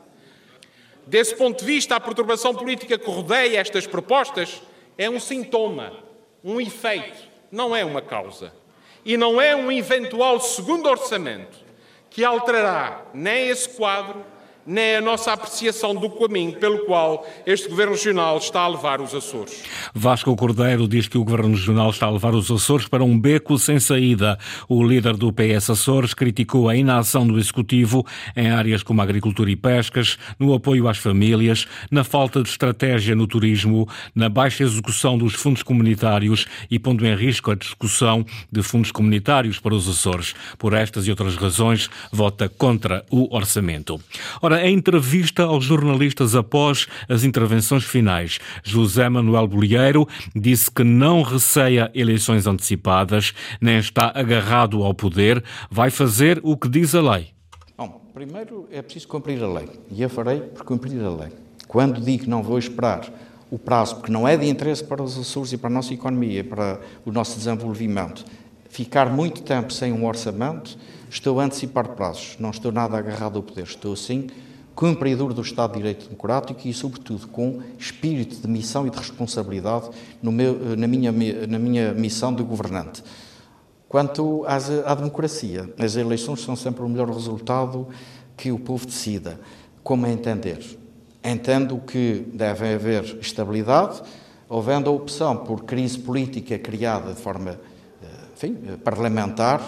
Desse 1.06 1.34
ponto 1.34 1.58
de 1.58 1.64
vista, 1.64 1.96
a 1.96 2.00
perturbação 2.00 2.54
política 2.54 2.96
que 2.96 3.10
rodeia 3.10 3.58
estas 3.58 3.86
propostas 3.86 4.62
é 4.96 5.10
um 5.10 5.18
sintoma, 5.18 5.92
um 6.44 6.60
efeito 6.60 7.29
não 7.50 7.74
é 7.74 7.84
uma 7.84 8.02
causa. 8.02 8.52
E 9.04 9.16
não 9.16 9.40
é 9.40 9.56
um 9.56 9.72
eventual 9.72 10.38
segundo 10.40 10.88
orçamento 10.88 11.58
que 12.10 12.24
alterará 12.24 13.06
nem 13.14 13.48
esse 13.48 13.68
quadro, 13.70 14.24
nem 14.66 14.96
a 14.96 15.00
nossa 15.00 15.32
apreciação 15.32 15.94
do 15.94 16.08
caminho 16.10 16.52
pelo 16.52 16.84
qual 16.84 17.26
este 17.46 17.68
Governo 17.68 17.92
Regional 17.92 18.38
está 18.38 18.60
a 18.60 18.68
levar 18.68 19.00
os 19.00 19.14
Açores. 19.14 19.62
Vasco 19.94 20.34
Cordeiro 20.36 20.86
diz 20.86 21.08
que 21.08 21.18
o 21.18 21.24
Governo 21.24 21.54
Regional 21.54 21.90
está 21.90 22.06
a 22.06 22.10
levar 22.10 22.34
os 22.34 22.50
Açores 22.50 22.86
para 22.86 23.02
um 23.02 23.18
beco 23.18 23.58
sem 23.58 23.80
saída. 23.80 24.38
O 24.68 24.82
líder 24.84 25.16
do 25.16 25.32
PS 25.32 25.70
Açores 25.70 26.14
criticou 26.14 26.68
a 26.68 26.76
inação 26.76 27.26
do 27.26 27.38
Executivo 27.38 28.06
em 28.36 28.50
áreas 28.50 28.82
como 28.82 29.02
agricultura 29.02 29.50
e 29.50 29.56
pescas, 29.56 30.18
no 30.38 30.54
apoio 30.54 30.88
às 30.88 30.98
famílias, 30.98 31.66
na 31.90 32.04
falta 32.04 32.42
de 32.42 32.48
estratégia 32.48 33.14
no 33.14 33.26
turismo, 33.26 33.88
na 34.14 34.28
baixa 34.28 34.62
execução 34.62 35.18
dos 35.18 35.34
fundos 35.34 35.62
comunitários 35.62 36.46
e 36.70 36.78
pondo 36.78 37.06
em 37.06 37.14
risco 37.14 37.50
a 37.50 37.54
discussão 37.54 38.24
de 38.50 38.62
fundos 38.62 38.92
comunitários 38.92 39.58
para 39.58 39.74
os 39.74 39.88
Açores. 39.88 40.34
Por 40.58 40.74
estas 40.74 41.06
e 41.06 41.10
outras 41.10 41.36
razões, 41.36 41.90
vota 42.12 42.48
contra 42.48 43.04
o 43.10 43.34
orçamento. 43.34 44.00
Ora, 44.40 44.59
em 44.66 44.74
entrevista 44.74 45.44
aos 45.44 45.64
jornalistas 45.64 46.34
após 46.34 46.86
as 47.08 47.24
intervenções 47.24 47.84
finais, 47.84 48.38
José 48.62 49.08
Manuel 49.08 49.46
Bolieiro 49.46 50.06
disse 50.34 50.70
que 50.70 50.84
não 50.84 51.22
receia 51.22 51.90
eleições 51.94 52.46
antecipadas, 52.46 53.32
nem 53.60 53.78
está 53.78 54.12
agarrado 54.14 54.82
ao 54.82 54.94
poder, 54.94 55.42
vai 55.70 55.90
fazer 55.90 56.40
o 56.42 56.56
que 56.56 56.68
diz 56.68 56.94
a 56.94 57.00
lei. 57.00 57.28
Bom, 57.76 58.00
primeiro 58.12 58.68
é 58.70 58.82
preciso 58.82 59.08
cumprir 59.08 59.42
a 59.42 59.48
lei, 59.48 59.68
e 59.90 60.02
eu 60.02 60.08
farei 60.08 60.40
por 60.40 60.64
cumprir 60.64 61.02
a 61.02 61.10
lei. 61.10 61.32
Quando 61.66 62.00
digo 62.00 62.24
que 62.24 62.30
não 62.30 62.42
vou 62.42 62.58
esperar 62.58 63.08
o 63.50 63.58
prazo, 63.58 63.96
porque 63.96 64.12
não 64.12 64.26
é 64.26 64.36
de 64.36 64.48
interesse 64.48 64.84
para 64.84 65.02
os 65.02 65.18
Açores 65.18 65.52
e 65.52 65.56
para 65.56 65.68
a 65.68 65.72
nossa 65.72 65.92
economia, 65.92 66.44
para 66.44 66.80
o 67.04 67.12
nosso 67.12 67.36
desenvolvimento, 67.36 68.24
ficar 68.68 69.10
muito 69.10 69.42
tempo 69.42 69.72
sem 69.72 69.92
um 69.92 70.06
orçamento, 70.06 70.78
estou 71.10 71.40
a 71.40 71.44
antecipar 71.44 71.88
prazos, 71.88 72.36
não 72.38 72.50
estou 72.50 72.70
nada 72.70 72.96
agarrado 72.96 73.36
ao 73.36 73.42
poder, 73.42 73.64
estou 73.64 73.96
sim 73.96 74.28
cumpridor 74.74 75.34
do 75.34 75.42
Estado 75.42 75.72
de 75.72 75.78
Direito 75.78 76.06
Democrático 76.06 76.60
e, 76.66 76.72
sobretudo, 76.72 77.28
com 77.28 77.60
espírito 77.78 78.36
de 78.40 78.48
missão 78.48 78.86
e 78.86 78.90
de 78.90 78.96
responsabilidade 78.96 79.90
meu, 80.22 80.76
na, 80.76 80.86
minha, 80.86 81.12
na 81.46 81.58
minha 81.58 81.92
missão 81.92 82.34
de 82.34 82.42
governante. 82.42 83.02
Quanto 83.88 84.44
às, 84.46 84.70
à 84.70 84.94
democracia, 84.94 85.68
as 85.78 85.96
eleições 85.96 86.42
são 86.42 86.54
sempre 86.54 86.82
o 86.84 86.88
melhor 86.88 87.08
resultado 87.10 87.88
que 88.36 88.52
o 88.52 88.58
povo 88.58 88.86
decida. 88.86 89.40
Como 89.82 90.06
é 90.06 90.12
entender? 90.12 90.78
Entendo 91.22 91.76
que 91.78 92.24
deve 92.32 92.72
haver 92.72 93.18
estabilidade, 93.20 94.00
havendo 94.48 94.88
a 94.88 94.92
opção 94.92 95.36
por 95.36 95.64
crise 95.64 95.98
política 95.98 96.58
criada 96.58 97.12
de 97.12 97.20
forma 97.20 97.60
eh, 98.02 98.06
enfim, 98.34 98.56
parlamentar, 98.82 99.60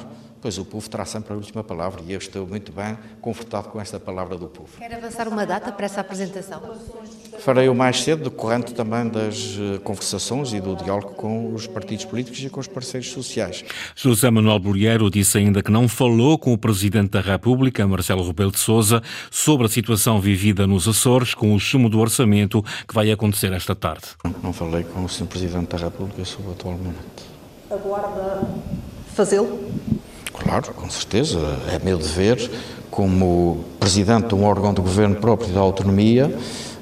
pois 0.43 0.59
o 0.59 0.65
povo 0.65 0.91
terá 0.91 1.05
sempre 1.05 1.33
a 1.33 1.37
última 1.37 1.63
palavra 1.63 2.03
e 2.05 2.13
eu 2.13 2.19
estou 2.19 2.45
muito 2.47 2.73
bem 2.73 2.99
confortado 3.21 3.69
com 3.69 3.81
esta 3.81 4.01
palavra 4.01 4.37
do 4.37 4.49
povo. 4.49 4.69
Quer 4.77 4.93
avançar 4.93 5.29
uma 5.29 5.47
data 5.47 5.71
para 5.71 5.87
essa 5.87 6.01
apresentação? 6.01 6.61
Farei 7.39 7.69
o 7.69 7.75
mais 7.75 8.03
cedo, 8.03 8.25
decorrente 8.25 8.75
também 8.75 9.09
das 9.09 9.57
eh, 9.59 9.79
conversações 9.79 10.53
e 10.53 10.61
do 10.61 10.75
diálogo 10.75 11.15
com 11.15 11.55
os 11.55 11.67
partidos 11.69 12.05
políticos 12.05 12.43
e 12.43 12.51
com 12.51 12.59
os 12.59 12.67
parceiros 12.67 13.11
sociais. 13.11 13.65
José 13.95 14.31
Manuel 14.31 14.59
Bolheiro 14.59 15.09
disse 15.09 15.39
ainda 15.39 15.63
que 15.63 15.71
não 15.71 15.89
falou 15.89 16.37
com 16.37 16.53
o 16.53 16.59
Presidente 16.59 17.11
da 17.11 17.21
República, 17.21 17.87
Marcelo 17.87 18.27
Rebelo 18.27 18.51
de 18.51 18.59
Sousa, 18.59 19.01
sobre 19.31 19.67
a 19.67 19.69
situação 19.69 20.21
vivida 20.21 20.67
nos 20.67 20.89
Açores 20.89 21.35
com 21.35 21.55
o 21.55 21.61
sumo 21.61 21.89
do 21.89 22.01
orçamento 22.01 22.63
que 22.87 22.95
vai 22.95 23.11
acontecer 23.13 23.53
esta 23.53 23.75
tarde. 23.75 24.07
Não, 24.25 24.35
não 24.43 24.53
falei 24.53 24.83
com 24.83 25.05
o 25.05 25.09
Sr. 25.09 25.27
Presidente 25.27 25.69
da 25.69 25.79
República 25.79 26.25
sobre 26.25 26.51
o 26.51 26.53
atual 26.53 26.75
momento. 26.75 27.23
Aguarda 27.71 28.49
fazê-lo? 29.15 29.71
Claro, 30.35 30.73
com 30.75 30.89
certeza. 30.91 31.39
É 31.69 31.79
meu 31.85 31.99
dever, 31.99 32.51
como 32.91 33.65
Presidente 33.79 34.29
de 34.29 34.35
um 34.35 34.45
órgão 34.45 34.73
de 34.73 34.81
governo 34.81 35.17
próprio 35.17 35.53
da 35.53 35.61
autonomia, 35.61 36.35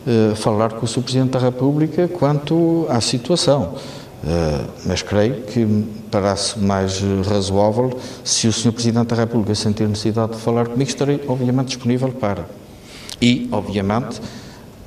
eh, 0.06 0.34
falar 0.34 0.72
com 0.72 0.84
o 0.84 0.88
Sr. 0.88 1.02
Presidente 1.02 1.30
da 1.30 1.38
República 1.38 2.08
quanto 2.08 2.86
à 2.88 3.00
situação. 3.00 3.74
Eh, 4.22 4.64
mas 4.84 5.02
creio 5.02 5.42
que 5.42 5.66
parece 6.10 6.58
mais 6.58 7.00
razoável 7.26 7.98
se 8.22 8.48
o 8.48 8.52
Sr. 8.52 8.72
Presidente 8.72 9.08
da 9.08 9.16
República 9.16 9.54
sentir 9.54 9.88
necessidade 9.88 10.32
de 10.32 10.38
falar 10.38 10.68
comigo, 10.68 10.88
estarei 10.88 11.20
obviamente 11.26 11.68
disponível 11.68 12.08
para. 12.10 12.46
E, 13.20 13.48
obviamente, 13.52 14.20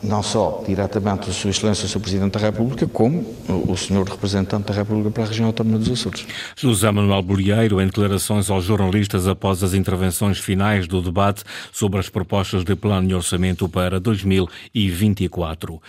não 0.03 0.21
só 0.21 0.63
diretamente 0.67 1.29
a 1.29 1.33
Sua 1.33 1.49
Excelência, 1.49 1.85
o 1.85 1.89
Sr. 1.89 1.99
Presidente 1.99 2.33
da 2.33 2.39
República, 2.39 2.85
como 2.87 3.25
o 3.47 3.75
Sr. 3.75 4.03
Representante 4.03 4.67
da 4.67 4.73
República 4.73 5.11
para 5.11 5.23
a 5.23 5.27
região 5.27 5.47
autónoma 5.47 5.77
dos 5.77 5.91
Açores. 5.91 6.25
José 6.57 6.91
Manuel 6.91 7.21
Bolieiro, 7.21 7.81
em 7.81 7.85
declarações 7.85 8.49
aos 8.49 8.65
jornalistas 8.65 9.27
após 9.27 9.63
as 9.63 9.73
intervenções 9.73 10.37
finais 10.39 10.87
do 10.87 11.01
debate 11.01 11.43
sobre 11.71 11.99
as 11.99 12.09
propostas 12.09 12.63
de 12.63 12.75
plano 12.75 13.07
de 13.07 13.15
orçamento 13.15 13.69
para 13.69 13.99
2024. 13.99 15.81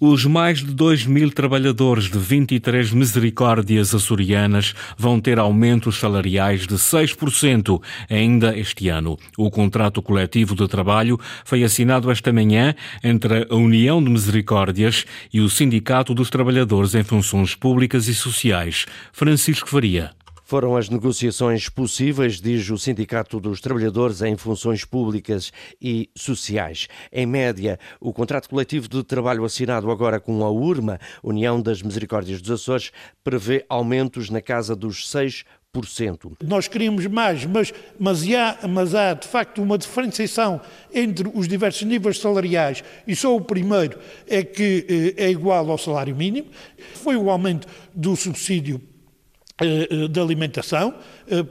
Os 0.00 0.24
mais 0.24 0.58
de 0.58 0.74
2 0.74 1.06
mil 1.06 1.30
trabalhadores 1.30 2.04
de 2.04 2.18
23 2.18 2.92
misericórdias 2.92 3.94
açorianas 3.94 4.74
vão 4.98 5.20
ter 5.20 5.38
aumentos 5.38 5.98
salariais 5.98 6.66
de 6.66 6.74
6% 6.74 7.80
ainda 8.08 8.56
este 8.58 8.88
ano. 8.88 9.16
O 9.38 9.50
contrato 9.50 10.02
coletivo 10.02 10.54
de 10.54 10.66
trabalho 10.66 11.18
foi 11.44 11.62
assinado 11.62 12.10
esta 12.10 12.32
manhã 12.32 12.74
entre 13.02 13.46
a 13.48 13.59
União 13.60 14.02
de 14.02 14.10
Misericórdias 14.10 15.04
e 15.32 15.40
o 15.40 15.48
Sindicato 15.50 16.14
dos 16.14 16.30
Trabalhadores 16.30 16.94
em 16.94 17.04
Funções 17.04 17.54
Públicas 17.54 18.08
e 18.08 18.14
Sociais. 18.14 18.86
Francisco 19.12 19.68
Faria. 19.68 20.12
Foram 20.50 20.76
as 20.76 20.88
negociações 20.88 21.68
possíveis, 21.68 22.40
diz 22.40 22.68
o 22.70 22.76
Sindicato 22.76 23.38
dos 23.38 23.60
Trabalhadores 23.60 24.20
em 24.20 24.36
Funções 24.36 24.84
Públicas 24.84 25.52
e 25.80 26.10
Sociais. 26.16 26.88
Em 27.12 27.24
média, 27.24 27.78
o 28.00 28.12
contrato 28.12 28.48
coletivo 28.48 28.88
de 28.88 29.04
trabalho 29.04 29.44
assinado 29.44 29.88
agora 29.92 30.18
com 30.18 30.42
a 30.42 30.50
URMA, 30.50 30.98
União 31.22 31.62
das 31.62 31.82
Misericórdias 31.82 32.42
dos 32.42 32.50
Açores, 32.50 32.90
prevê 33.22 33.64
aumentos 33.68 34.28
na 34.28 34.40
casa 34.40 34.74
dos 34.74 35.08
6%. 35.08 35.44
Nós 36.42 36.66
queríamos 36.66 37.06
mais, 37.06 37.44
mas, 37.44 37.72
mas, 37.96 38.24
há, 38.34 38.66
mas 38.66 38.92
há 38.92 39.14
de 39.14 39.28
facto 39.28 39.62
uma 39.62 39.78
diferenciação 39.78 40.60
entre 40.92 41.30
os 41.32 41.46
diversos 41.46 41.82
níveis 41.82 42.18
salariais 42.18 42.82
e 43.06 43.14
só 43.14 43.36
o 43.36 43.40
primeiro 43.40 43.96
é 44.26 44.42
que 44.42 45.14
eh, 45.16 45.26
é 45.26 45.30
igual 45.30 45.70
ao 45.70 45.78
salário 45.78 46.14
mínimo. 46.16 46.48
Foi 46.94 47.16
o 47.16 47.30
aumento 47.30 47.68
do 47.94 48.16
subsídio 48.16 48.80
eh, 49.62 49.88
eh, 49.88 50.08
de 50.08 50.20
alimentação 50.20 50.92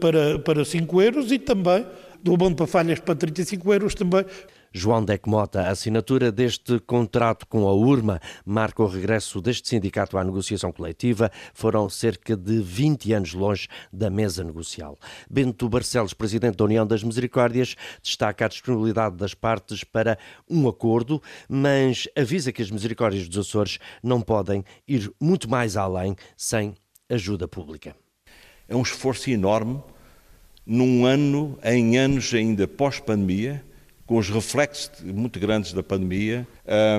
para, 0.01 0.37
para 0.39 0.65
5 0.65 1.01
euros 1.01 1.31
e 1.31 1.39
também 1.39 1.85
do 2.21 2.33
abono 2.33 2.57
para 2.57 2.67
falhas 2.67 2.99
para 2.99 3.15
35 3.15 3.73
euros 3.73 3.95
também. 3.95 4.25
João 4.71 5.03
Decmota, 5.03 5.61
a 5.61 5.69
assinatura 5.69 6.31
deste 6.31 6.79
contrato 6.79 7.47
com 7.47 7.67
a 7.67 7.73
URMA 7.73 8.19
marca 8.45 8.83
o 8.83 8.87
regresso 8.87 9.41
deste 9.41 9.67
sindicato 9.67 10.17
à 10.17 10.23
negociação 10.23 10.71
coletiva. 10.71 11.31
Foram 11.53 11.89
cerca 11.89 12.35
de 12.35 12.59
20 12.59 13.13
anos 13.13 13.33
longe 13.33 13.67
da 13.91 14.09
mesa 14.09 14.43
negocial. 14.43 14.97
Bento 15.29 15.67
Barcelos, 15.67 16.13
presidente 16.13 16.57
da 16.57 16.65
União 16.65 16.85
das 16.85 17.03
Misericórdias, 17.03 17.75
destaca 18.01 18.45
a 18.45 18.47
disponibilidade 18.47 19.15
das 19.15 19.33
partes 19.33 19.83
para 19.83 20.17
um 20.49 20.67
acordo, 20.67 21.21
mas 21.47 22.07
avisa 22.15 22.51
que 22.51 22.61
as 22.61 22.69
misericórdias 22.69 23.27
dos 23.27 23.47
Açores 23.47 23.79
não 24.03 24.21
podem 24.21 24.63
ir 24.87 25.11
muito 25.19 25.49
mais 25.49 25.75
além 25.75 26.15
sem 26.37 26.75
ajuda 27.09 27.47
pública. 27.47 27.95
É 28.67 28.75
um 28.75 28.81
esforço 28.81 29.31
enorme 29.31 29.81
num 30.65 31.03
ano, 31.03 31.57
em 31.63 31.97
anos 31.97 32.31
ainda 32.31 32.67
pós-pandemia, 32.67 33.65
com 34.09 34.17
os 34.17 34.27
reflexos 34.27 34.89
muito 35.03 35.39
grandes 35.39 35.71
da 35.71 35.83
pandemia 35.83 36.47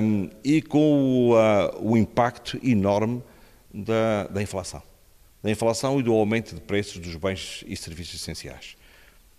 um, 0.01 0.29
e 0.45 0.61
com 0.61 0.79
o, 0.79 1.35
uh, 1.35 1.91
o 1.91 1.97
impacto 1.97 2.57
enorme 2.63 3.21
da, 3.73 4.27
da, 4.27 4.41
inflação. 4.41 4.81
Da 5.43 5.51
inflação 5.51 5.99
e 5.99 6.03
do 6.03 6.13
aumento 6.13 6.55
de 6.55 6.61
preços 6.61 6.99
dos 6.99 7.17
bens 7.17 7.65
e 7.67 7.75
serviços 7.75 8.15
essenciais. 8.15 8.77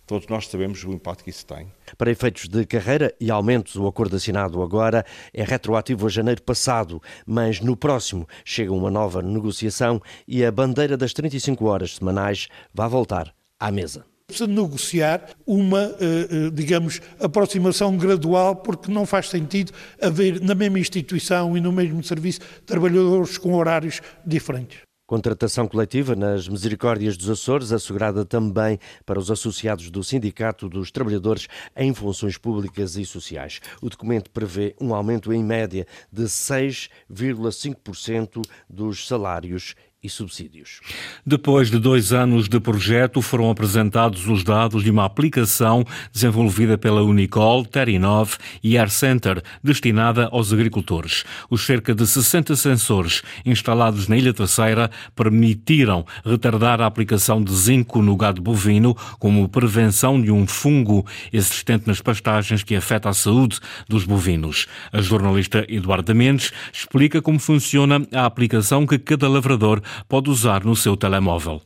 Todos 0.06 0.28
nós 0.28 0.48
sabemos 0.48 0.84
o 0.84 0.92
impacto 0.92 1.24
que 1.24 1.30
isso 1.30 1.46
tem. 1.46 1.72
Para 1.96 2.10
efeitos 2.10 2.46
de 2.46 2.66
carreira 2.66 3.14
e 3.18 3.30
aumentos, 3.30 3.74
o 3.76 3.86
acordo 3.86 4.16
assinado 4.16 4.62
agora 4.62 5.02
é 5.32 5.42
retroativo 5.42 6.06
a 6.06 6.10
janeiro 6.10 6.42
passado, 6.42 7.00
mas 7.24 7.62
no 7.62 7.74
próximo 7.74 8.28
chega 8.44 8.70
uma 8.70 8.90
nova 8.90 9.22
negociação 9.22 9.98
e 10.28 10.44
a 10.44 10.52
bandeira 10.52 10.94
das 10.94 11.14
35 11.14 11.64
horas 11.64 11.94
semanais 11.94 12.48
vai 12.74 12.90
voltar 12.90 13.34
à 13.58 13.70
mesa 13.72 14.12
precisa 14.32 14.50
negociar 14.50 15.28
uma, 15.46 15.94
eh, 16.00 16.28
eh, 16.30 16.50
digamos, 16.52 17.00
aproximação 17.20 17.96
gradual, 17.96 18.57
porque 18.57 18.90
não 18.90 19.07
faz 19.07 19.28
sentido 19.28 19.72
haver 20.00 20.40
na 20.40 20.54
mesma 20.54 20.78
instituição 20.78 21.57
e 21.57 21.61
no 21.61 21.70
mesmo 21.70 22.02
serviço 22.02 22.40
trabalhadores 22.66 23.38
com 23.38 23.54
horários 23.54 24.00
diferentes. 24.26 24.80
Contratação 25.12 25.68
coletiva 25.68 26.16
nas 26.16 26.48
Misericórdias 26.48 27.18
dos 27.18 27.28
Açores, 27.28 27.70
assegurada 27.70 28.24
também 28.24 28.78
para 29.04 29.18
os 29.18 29.30
associados 29.30 29.90
do 29.90 30.02
Sindicato 30.02 30.70
dos 30.70 30.90
Trabalhadores 30.90 31.48
em 31.76 31.92
Funções 31.92 32.38
Públicas 32.38 32.96
e 32.96 33.04
Sociais. 33.04 33.61
O 33.83 33.90
documento 33.90 34.30
prevê 34.30 34.74
um 34.80 34.94
aumento 34.94 35.30
em 35.30 35.44
média 35.44 35.87
de 36.11 36.22
6,5% 36.22 38.40
dos 38.70 39.07
salários 39.07 39.74
e 40.02 40.08
subsídios. 40.08 40.80
Depois 41.24 41.70
de 41.70 41.78
dois 41.78 42.12
anos 42.12 42.48
de 42.48 42.58
projeto, 42.58 43.22
foram 43.22 43.48
apresentados 43.48 44.26
os 44.26 44.42
dados 44.42 44.82
de 44.82 44.90
uma 44.90 45.04
aplicação 45.04 45.84
desenvolvida 46.12 46.76
pela 46.76 47.04
Unicol, 47.04 47.64
Terinov 47.64 48.36
e 48.64 48.76
Air 48.76 48.90
Center, 48.90 49.40
destinada 49.62 50.28
aos 50.32 50.52
agricultores. 50.52 51.24
Os 51.48 51.64
cerca 51.64 51.94
de 51.94 52.04
60 52.04 52.56
sensores 52.56 53.22
instalados 53.46 54.08
na 54.08 54.16
Ilha 54.16 54.34
Terceira 54.34 54.90
permitiram 55.14 56.04
retardar 56.24 56.80
a 56.80 56.86
aplicação 56.86 57.40
de 57.40 57.54
zinco 57.54 58.02
no 58.02 58.16
gado 58.16 58.42
bovino 58.42 58.96
como 59.20 59.48
prevenção 59.48 60.20
de 60.20 60.32
um 60.32 60.48
fungo 60.48 61.06
existente 61.32 61.86
nas 61.86 62.00
pastagens 62.00 62.64
que 62.64 62.74
afeta 62.74 63.08
a 63.08 63.14
saúde 63.14 63.60
dos 63.88 64.04
bovinos. 64.04 64.66
A 64.92 65.00
jornalista 65.00 65.64
Eduarda 65.68 66.12
Mendes 66.12 66.50
explica 66.72 67.22
como 67.22 67.38
funciona 67.38 68.04
a 68.12 68.26
aplicação 68.26 68.84
que 68.84 68.98
cada 68.98 69.28
lavrador 69.28 69.80
pode 70.09 70.31
usar 70.31 70.64
no 70.64 70.76
seu 70.76 70.96
telemóvel. 70.96 71.61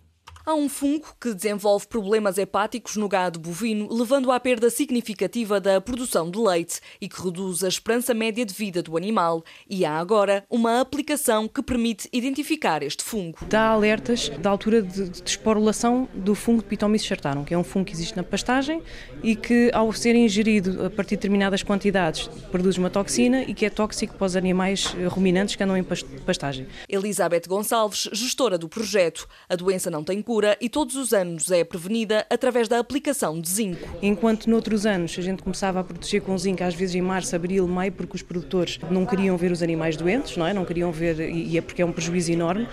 Há 0.49 0.55
um 0.55 0.69
fungo 0.69 1.09
que 1.21 1.35
desenvolve 1.35 1.89
problemas 1.89 2.39
hepáticos 2.39 2.95
no 2.95 3.09
gado 3.09 3.41
bovino, 3.41 3.93
levando 3.93 4.31
à 4.31 4.39
perda 4.39 4.71
significativa 4.71 5.61
da 5.61 5.81
produção 5.81 6.31
de 6.31 6.39
leite 6.39 6.81
e 7.01 7.09
que 7.09 7.21
reduz 7.21 7.65
a 7.65 7.69
esperança 7.69 8.15
média 8.15 8.47
de 8.47 8.55
vida 8.55 8.81
do 8.81 8.97
animal. 8.97 9.43
E 9.69 9.85
há 9.85 9.99
agora 9.99 10.45
uma 10.49 10.81
aplicação 10.81 11.49
que 11.49 11.61
permite 11.61 12.09
identificar 12.13 12.81
este 12.85 13.03
fungo. 13.03 13.39
Dá 13.49 13.71
alertas 13.71 14.29
da 14.39 14.49
altura 14.49 14.83
de, 14.83 15.09
de 15.09 15.29
esporulação 15.29 16.09
do 16.15 16.33
fungo 16.37 16.63
de 16.63 16.69
Pitomyces 16.69 17.09
chartarum, 17.09 17.43
que 17.43 17.53
é 17.53 17.59
um 17.59 17.65
fungo 17.65 17.87
que 17.87 17.93
existe 17.93 18.17
na 18.17 18.23
pastagem 18.23 18.81
e 19.25 19.35
que, 19.35 19.69
ao 19.75 19.93
ser 19.93 20.15
ingerido 20.15 20.87
a 20.87 20.91
partir 20.91 21.17
de 21.17 21.23
determinadas 21.23 21.65
quantidades, 21.65 22.29
produz 22.53 22.79
uma 22.79 22.89
toxina 22.89 23.43
e 23.43 23.53
que 23.53 23.67
é 23.67 23.71
tóxico 23.71 24.15
para 24.15 24.27
os 24.27 24.37
animais 24.37 24.95
ruminantes 25.11 25.57
que 25.57 25.65
andam 25.65 25.77
em 25.77 25.83
pastagem. 25.83 26.69
Elizabeth 26.89 27.49
Gonçalves, 27.49 28.09
gestora 28.13 28.57
do 28.57 28.69
projeto. 28.69 29.27
A 29.49 29.57
doença 29.57 29.91
não 29.91 30.05
tem 30.05 30.23
cura 30.23 30.36
e 30.61 30.69
todos 30.69 30.97
os 30.97 31.13
anos 31.13 31.51
é 31.51 31.65
prevenida 31.65 32.27
através 32.31 32.69
da 32.69 32.79
aplicação 32.79 33.41
de 33.41 33.49
zinco. 33.49 33.89
Enquanto 34.03 34.49
noutros 34.51 34.87
anos 34.87 35.17
a 35.19 35.23
gente 35.23 35.43
começava 35.43 35.81
a 35.81 35.85
proteger 35.85 36.23
com 36.23 36.37
zinco, 36.37 36.63
às 36.63 36.75
vezes 36.75 36.95
em 36.95 37.03
março, 37.03 37.35
abril, 37.35 37.67
maio, 37.69 37.93
porque 37.93 38.17
os 38.17 38.23
produtores 38.23 38.79
não 38.91 39.07
queriam 39.07 39.37
ver 39.37 39.53
os 39.53 39.63
animais 39.63 39.97
doentes, 39.97 40.37
não 40.37 40.47
é? 40.47 40.53
Não 40.53 40.65
queriam 40.65 40.91
ver, 40.93 41.21
e 41.21 41.57
é 41.57 41.61
porque 41.61 41.83
é 41.83 41.87
um 41.87 41.93
prejuízo 41.93 42.33
enorme 42.33 42.67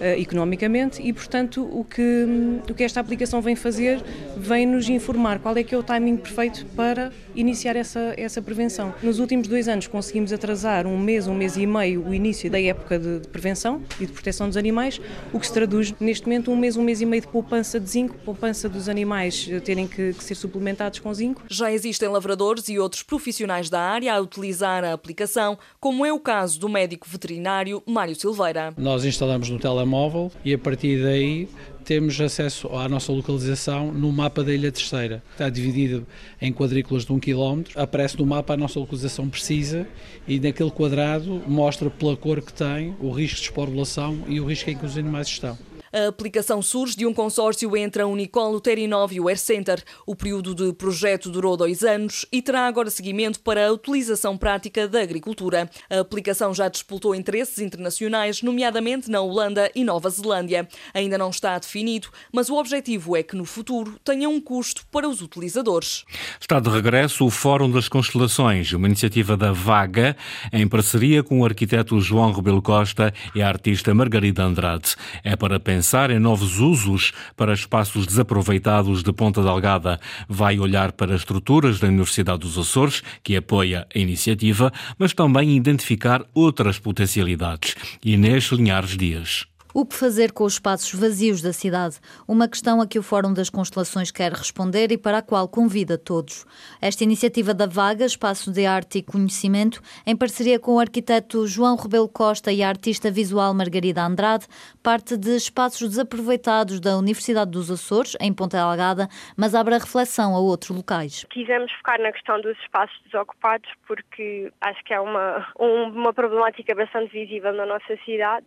economicamente 0.00 1.00
e, 1.02 1.12
portanto, 1.12 1.62
o 1.62 1.84
que, 1.84 2.26
o 2.68 2.74
que 2.74 2.82
esta 2.82 3.00
aplicação 3.00 3.40
vem 3.40 3.54
fazer 3.54 4.02
vem 4.36 4.66
nos 4.66 4.88
informar 4.88 5.38
qual 5.38 5.56
é 5.56 5.62
que 5.62 5.74
é 5.74 5.78
o 5.78 5.82
timing 5.82 6.16
perfeito 6.16 6.66
para 6.76 7.12
iniciar 7.34 7.76
essa, 7.76 8.14
essa 8.16 8.42
prevenção. 8.42 8.94
Nos 9.02 9.18
últimos 9.18 9.48
dois 9.48 9.68
anos 9.68 9.86
conseguimos 9.86 10.32
atrasar 10.32 10.86
um 10.86 10.98
mês, 10.98 11.26
um 11.26 11.34
mês 11.34 11.56
e 11.56 11.66
meio 11.66 12.06
o 12.06 12.14
início 12.14 12.50
da 12.50 12.60
época 12.60 12.98
de, 12.98 13.20
de 13.20 13.28
prevenção 13.28 13.82
e 14.00 14.06
de 14.06 14.12
proteção 14.12 14.48
dos 14.48 14.56
animais, 14.56 15.00
o 15.32 15.40
que 15.40 15.46
se 15.46 15.52
traduz 15.52 15.94
neste 16.00 16.26
momento 16.26 16.50
um 16.50 16.56
mês, 16.56 16.76
um 16.76 16.82
mês 16.82 17.00
e 17.00 17.06
meio 17.06 17.22
de 17.22 17.28
poupança 17.28 17.78
de 17.78 17.88
zinco, 17.88 18.16
poupança 18.24 18.68
dos 18.68 18.88
animais 18.88 19.48
terem 19.64 19.86
que, 19.86 20.12
que 20.12 20.24
ser 20.24 20.34
suplementados 20.34 20.98
com 20.98 21.12
zinco. 21.12 21.42
Já 21.48 21.72
existem 21.72 22.08
lavradores 22.08 22.68
e 22.68 22.78
outros 22.78 23.02
profissionais 23.02 23.70
da 23.70 23.80
área 23.80 24.14
a 24.14 24.20
utilizar 24.20 24.84
a 24.84 24.92
aplicação, 24.92 25.58
como 25.80 26.04
é 26.04 26.12
o 26.12 26.18
caso 26.18 26.58
do 26.58 26.68
médico 26.68 27.06
veterinário 27.08 27.82
Mário 27.86 28.14
Silveira. 28.14 28.72
Nós 28.76 29.04
instalamos 29.04 29.48
no 29.50 29.58
telemóvel 29.58 29.83
telemóvel 29.84 30.32
e 30.44 30.54
a 30.54 30.58
partir 30.58 31.02
daí 31.02 31.48
temos 31.84 32.18
acesso 32.18 32.68
à 32.68 32.88
nossa 32.88 33.12
localização 33.12 33.92
no 33.92 34.10
mapa 34.10 34.42
da 34.42 34.54
Ilha 34.54 34.72
Terceira. 34.72 35.22
Está 35.32 35.50
dividido 35.50 36.06
em 36.40 36.50
quadrículas 36.50 37.04
de 37.04 37.12
um 37.12 37.18
quilómetro. 37.18 37.78
Aparece 37.78 38.18
no 38.18 38.24
mapa 38.24 38.54
a 38.54 38.56
nossa 38.56 38.80
localização 38.80 39.28
precisa 39.28 39.86
e 40.26 40.40
naquele 40.40 40.70
quadrado 40.70 41.42
mostra 41.46 41.90
pela 41.90 42.16
cor 42.16 42.40
que 42.40 42.52
tem 42.52 42.96
o 43.00 43.10
risco 43.10 43.36
de 43.36 43.42
esporulação 43.42 44.24
e 44.26 44.40
o 44.40 44.46
risco 44.46 44.70
em 44.70 44.76
que 44.76 44.86
os 44.86 44.96
animais 44.96 45.28
estão. 45.28 45.58
A 45.94 46.08
aplicação 46.08 46.60
surge 46.60 46.96
de 46.96 47.06
um 47.06 47.14
consórcio 47.14 47.76
entre 47.76 48.02
a 48.02 48.06
Unicol, 48.08 48.52
o 48.52 48.60
Terinov 48.60 49.14
e 49.14 49.20
o 49.20 49.28
Air 49.28 49.38
Center. 49.38 49.80
O 50.04 50.16
período 50.16 50.52
de 50.52 50.72
projeto 50.72 51.30
durou 51.30 51.56
dois 51.56 51.84
anos 51.84 52.26
e 52.32 52.42
terá 52.42 52.66
agora 52.66 52.90
seguimento 52.90 53.38
para 53.38 53.68
a 53.68 53.72
utilização 53.72 54.36
prática 54.36 54.88
da 54.88 55.00
agricultura. 55.00 55.70
A 55.88 56.00
aplicação 56.00 56.52
já 56.52 56.68
disputou 56.68 57.14
interesses 57.14 57.60
internacionais, 57.60 58.42
nomeadamente 58.42 59.08
na 59.08 59.20
Holanda 59.20 59.70
e 59.72 59.84
Nova 59.84 60.10
Zelândia. 60.10 60.66
Ainda 60.92 61.16
não 61.16 61.30
está 61.30 61.56
definido, 61.56 62.08
mas 62.32 62.50
o 62.50 62.56
objetivo 62.56 63.16
é 63.16 63.22
que 63.22 63.36
no 63.36 63.44
futuro 63.44 63.96
tenha 64.02 64.28
um 64.28 64.40
custo 64.40 64.84
para 64.90 65.08
os 65.08 65.22
utilizadores. 65.22 66.04
Está 66.40 66.58
de 66.58 66.70
regresso 66.70 67.24
o 67.24 67.30
Fórum 67.30 67.70
das 67.70 67.88
Constelações, 67.88 68.72
uma 68.72 68.88
iniciativa 68.88 69.36
da 69.36 69.52
Vaga, 69.52 70.16
em 70.52 70.66
parceria 70.66 71.22
com 71.22 71.38
o 71.38 71.44
arquiteto 71.44 72.00
João 72.00 72.32
Rebelo 72.32 72.60
Costa 72.60 73.14
e 73.32 73.40
a 73.40 73.46
artista 73.46 73.94
Margarida 73.94 74.42
Andrade. 74.42 74.96
É 75.22 75.36
para 75.36 75.60
pensar 75.60 75.83
em 76.10 76.18
novos 76.18 76.58
usos 76.58 77.12
para 77.36 77.54
espaços 77.54 78.06
desaproveitados 78.06 79.02
de 79.02 79.12
Ponta 79.12 79.42
Delgada. 79.42 80.00
Vai 80.28 80.58
olhar 80.58 80.92
para 80.92 81.14
estruturas 81.14 81.78
da 81.78 81.88
Universidade 81.88 82.40
dos 82.40 82.58
Açores, 82.58 83.02
que 83.22 83.36
apoia 83.36 83.86
a 83.94 83.98
iniciativa, 83.98 84.72
mas 84.98 85.12
também 85.12 85.56
identificar 85.56 86.24
outras 86.34 86.78
potencialidades. 86.78 87.76
Inês 88.04 88.44
Linhares 88.46 88.96
Dias. 88.96 89.53
O 89.76 89.84
que 89.84 89.96
fazer 89.96 90.30
com 90.30 90.44
os 90.44 90.52
espaços 90.52 90.94
vazios 90.94 91.42
da 91.42 91.52
cidade? 91.52 91.98
Uma 92.28 92.48
questão 92.48 92.80
a 92.80 92.86
que 92.86 92.96
o 92.96 93.02
Fórum 93.02 93.34
das 93.34 93.50
Constelações 93.50 94.12
quer 94.12 94.30
responder 94.30 94.92
e 94.92 94.96
para 94.96 95.18
a 95.18 95.22
qual 95.22 95.48
convida 95.48 95.98
todos. 95.98 96.46
Esta 96.80 97.02
iniciativa 97.02 97.52
da 97.52 97.66
Vaga, 97.66 98.04
Espaço 98.04 98.52
de 98.52 98.64
Arte 98.66 98.98
e 98.98 99.02
Conhecimento, 99.02 99.82
em 100.06 100.16
parceria 100.16 100.60
com 100.60 100.76
o 100.76 100.78
arquiteto 100.78 101.44
João 101.48 101.74
Rebelo 101.74 102.08
Costa 102.08 102.52
e 102.52 102.62
a 102.62 102.68
artista 102.68 103.10
visual 103.10 103.52
Margarida 103.52 104.00
Andrade, 104.00 104.46
parte 104.80 105.16
de 105.16 105.34
espaços 105.34 105.88
desaproveitados 105.88 106.78
da 106.78 106.96
Universidade 106.96 107.50
dos 107.50 107.68
Açores, 107.68 108.16
em 108.20 108.32
Ponta 108.32 108.56
Delgada, 108.56 109.08
mas 109.36 109.56
abre 109.56 109.74
a 109.74 109.78
reflexão 109.78 110.36
a 110.36 110.38
outros 110.38 110.70
locais. 110.70 111.26
Quisemos 111.30 111.72
focar 111.72 112.00
na 112.00 112.12
questão 112.12 112.40
dos 112.40 112.56
espaços 112.60 112.96
desocupados 113.06 113.68
porque 113.88 114.52
acho 114.60 114.84
que 114.84 114.94
é 114.94 115.00
uma, 115.00 115.44
uma 115.58 116.12
problemática 116.12 116.76
bastante 116.76 117.10
visível 117.10 117.52
na 117.52 117.66
nossa 117.66 117.96
cidade 118.04 118.46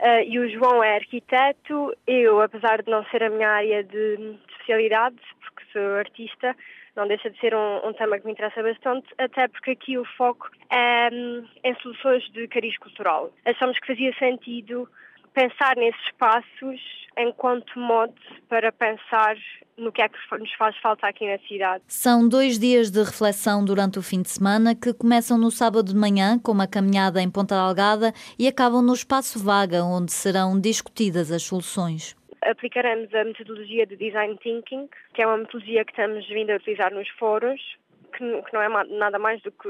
Uh, 0.00 0.22
e 0.26 0.38
o 0.38 0.48
João 0.48 0.82
é 0.82 0.96
arquiteto. 0.96 1.94
Eu, 2.06 2.40
apesar 2.40 2.82
de 2.82 2.90
não 2.90 3.04
ser 3.06 3.22
a 3.22 3.30
minha 3.30 3.48
área 3.48 3.82
de 3.82 4.36
especialidade, 4.50 5.16
porque 5.40 5.64
sou 5.72 5.96
artista, 5.96 6.56
não 6.94 7.06
deixa 7.06 7.30
de 7.30 7.38
ser 7.40 7.54
um, 7.54 7.88
um 7.88 7.92
tema 7.92 8.18
que 8.18 8.26
me 8.26 8.32
interessa 8.32 8.62
bastante, 8.62 9.06
até 9.18 9.48
porque 9.48 9.72
aqui 9.72 9.98
o 9.98 10.04
foco 10.04 10.50
é 10.70 11.08
um, 11.12 11.46
em 11.64 11.74
soluções 11.76 12.24
de 12.32 12.46
cariz 12.48 12.76
cultural. 12.78 13.32
Achamos 13.44 13.78
que 13.78 13.86
fazia 13.86 14.12
sentido 14.18 14.88
pensar 15.38 15.76
nesses 15.76 16.00
espaços 16.06 16.80
enquanto 17.16 17.78
modo 17.78 18.12
para 18.48 18.72
pensar 18.72 19.36
no 19.76 19.92
que 19.92 20.02
é 20.02 20.08
que 20.08 20.18
nos 20.36 20.52
faz 20.54 20.76
falta 20.78 21.06
aqui 21.06 21.30
na 21.30 21.38
cidade. 21.46 21.84
São 21.86 22.28
dois 22.28 22.58
dias 22.58 22.90
de 22.90 22.98
reflexão 22.98 23.64
durante 23.64 24.00
o 24.00 24.02
fim 24.02 24.20
de 24.20 24.28
semana 24.28 24.74
que 24.74 24.92
começam 24.92 25.38
no 25.38 25.52
sábado 25.52 25.92
de 25.92 25.94
manhã 25.94 26.40
com 26.40 26.50
uma 26.50 26.66
caminhada 26.66 27.22
em 27.22 27.30
Ponta 27.30 27.54
Delgada 27.54 28.12
e 28.36 28.48
acabam 28.48 28.82
no 28.82 28.92
espaço 28.92 29.38
vaga 29.38 29.84
onde 29.84 30.10
serão 30.10 30.60
discutidas 30.60 31.30
as 31.30 31.44
soluções. 31.44 32.16
Aplicaremos 32.42 33.14
a 33.14 33.22
metodologia 33.22 33.86
de 33.86 33.96
Design 33.96 34.36
Thinking, 34.42 34.88
que 35.14 35.22
é 35.22 35.26
uma 35.26 35.36
metodologia 35.36 35.84
que 35.84 35.92
estamos 35.92 36.26
vindo 36.26 36.50
a 36.50 36.56
utilizar 36.56 36.92
nos 36.92 37.08
fóruns, 37.10 37.60
que 38.16 38.24
não 38.24 38.62
é 38.62 38.68
nada 38.98 39.20
mais 39.20 39.40
do 39.42 39.52
que 39.52 39.68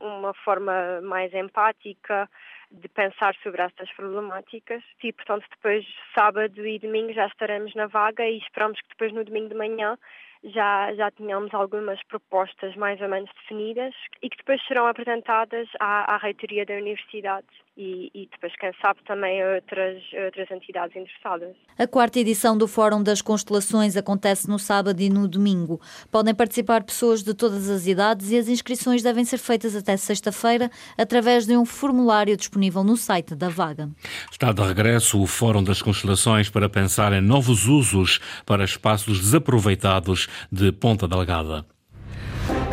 uma 0.00 0.32
forma 0.42 1.02
mais 1.02 1.34
empática, 1.34 2.28
de 2.72 2.88
pensar 2.88 3.34
sobre 3.42 3.62
estas 3.62 3.90
problemáticas 3.92 4.82
e, 5.02 5.12
portanto, 5.12 5.46
depois 5.50 5.84
sábado 6.14 6.66
e 6.66 6.78
domingo 6.78 7.12
já 7.12 7.26
estaremos 7.26 7.74
na 7.74 7.86
vaga 7.86 8.26
e 8.26 8.38
esperamos 8.38 8.80
que 8.80 8.88
depois 8.88 9.12
no 9.12 9.24
domingo 9.24 9.50
de 9.50 9.54
manhã 9.54 9.98
já, 10.44 10.92
já 10.94 11.10
tenhamos 11.10 11.52
algumas 11.54 12.02
propostas 12.04 12.74
mais 12.76 13.00
ou 13.00 13.08
menos 13.08 13.30
definidas 13.42 13.94
e 14.20 14.28
que 14.28 14.36
depois 14.38 14.60
serão 14.66 14.86
apresentadas 14.86 15.68
à, 15.78 16.14
à 16.14 16.16
reitoria 16.16 16.66
da 16.66 16.74
universidade 16.74 17.46
e, 17.76 18.10
e, 18.14 18.28
depois, 18.30 18.52
quem 18.56 18.70
sabe, 18.82 19.00
também 19.06 19.42
outras, 19.54 20.02
outras 20.24 20.50
entidades 20.50 20.94
interessadas. 20.94 21.56
A 21.78 21.86
quarta 21.86 22.20
edição 22.20 22.56
do 22.56 22.68
Fórum 22.68 23.02
das 23.02 23.22
Constelações 23.22 23.96
acontece 23.96 24.48
no 24.48 24.58
sábado 24.58 25.00
e 25.00 25.08
no 25.08 25.26
domingo. 25.26 25.80
Podem 26.10 26.34
participar 26.34 26.82
pessoas 26.84 27.22
de 27.22 27.32
todas 27.32 27.70
as 27.70 27.86
idades 27.86 28.30
e 28.30 28.36
as 28.36 28.48
inscrições 28.48 29.02
devem 29.02 29.24
ser 29.24 29.38
feitas 29.38 29.74
até 29.74 29.96
sexta-feira 29.96 30.70
através 30.98 31.46
de 31.46 31.56
um 31.56 31.64
formulário 31.64 32.36
disponível 32.36 32.84
no 32.84 32.96
site 32.96 33.34
da 33.34 33.48
Vaga. 33.48 33.88
Está 34.30 34.52
de 34.52 34.62
regresso 34.62 35.20
o 35.20 35.26
Fórum 35.26 35.64
das 35.64 35.80
Constelações 35.80 36.50
para 36.50 36.68
pensar 36.68 37.12
em 37.12 37.20
novos 37.22 37.66
usos 37.66 38.20
para 38.44 38.64
espaços 38.64 39.18
desaproveitados 39.18 40.28
de 40.50 40.72
Ponta 40.72 41.08
Delgada. 41.08 41.64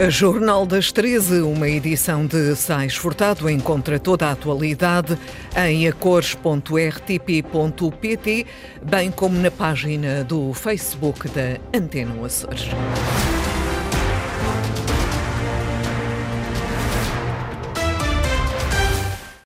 Jornal 0.07 0.65
das 0.65 0.93
13, 0.93 1.41
uma 1.41 1.67
edição 1.67 2.25
de 2.25 2.55
Sais 2.55 2.95
Furtado, 2.95 3.49
encontra 3.49 3.99
toda 3.99 4.27
a 4.27 4.31
atualidade 4.31 5.17
em 5.57 5.89
acores.rtp.pt, 5.89 8.45
bem 8.81 9.12
como 9.12 9.38
na 9.38 9.51
página 9.51 10.23
do 10.23 10.53
Facebook 10.53 11.27
da 11.27 11.59
Antena 11.77 12.25
Açores. 12.25 12.69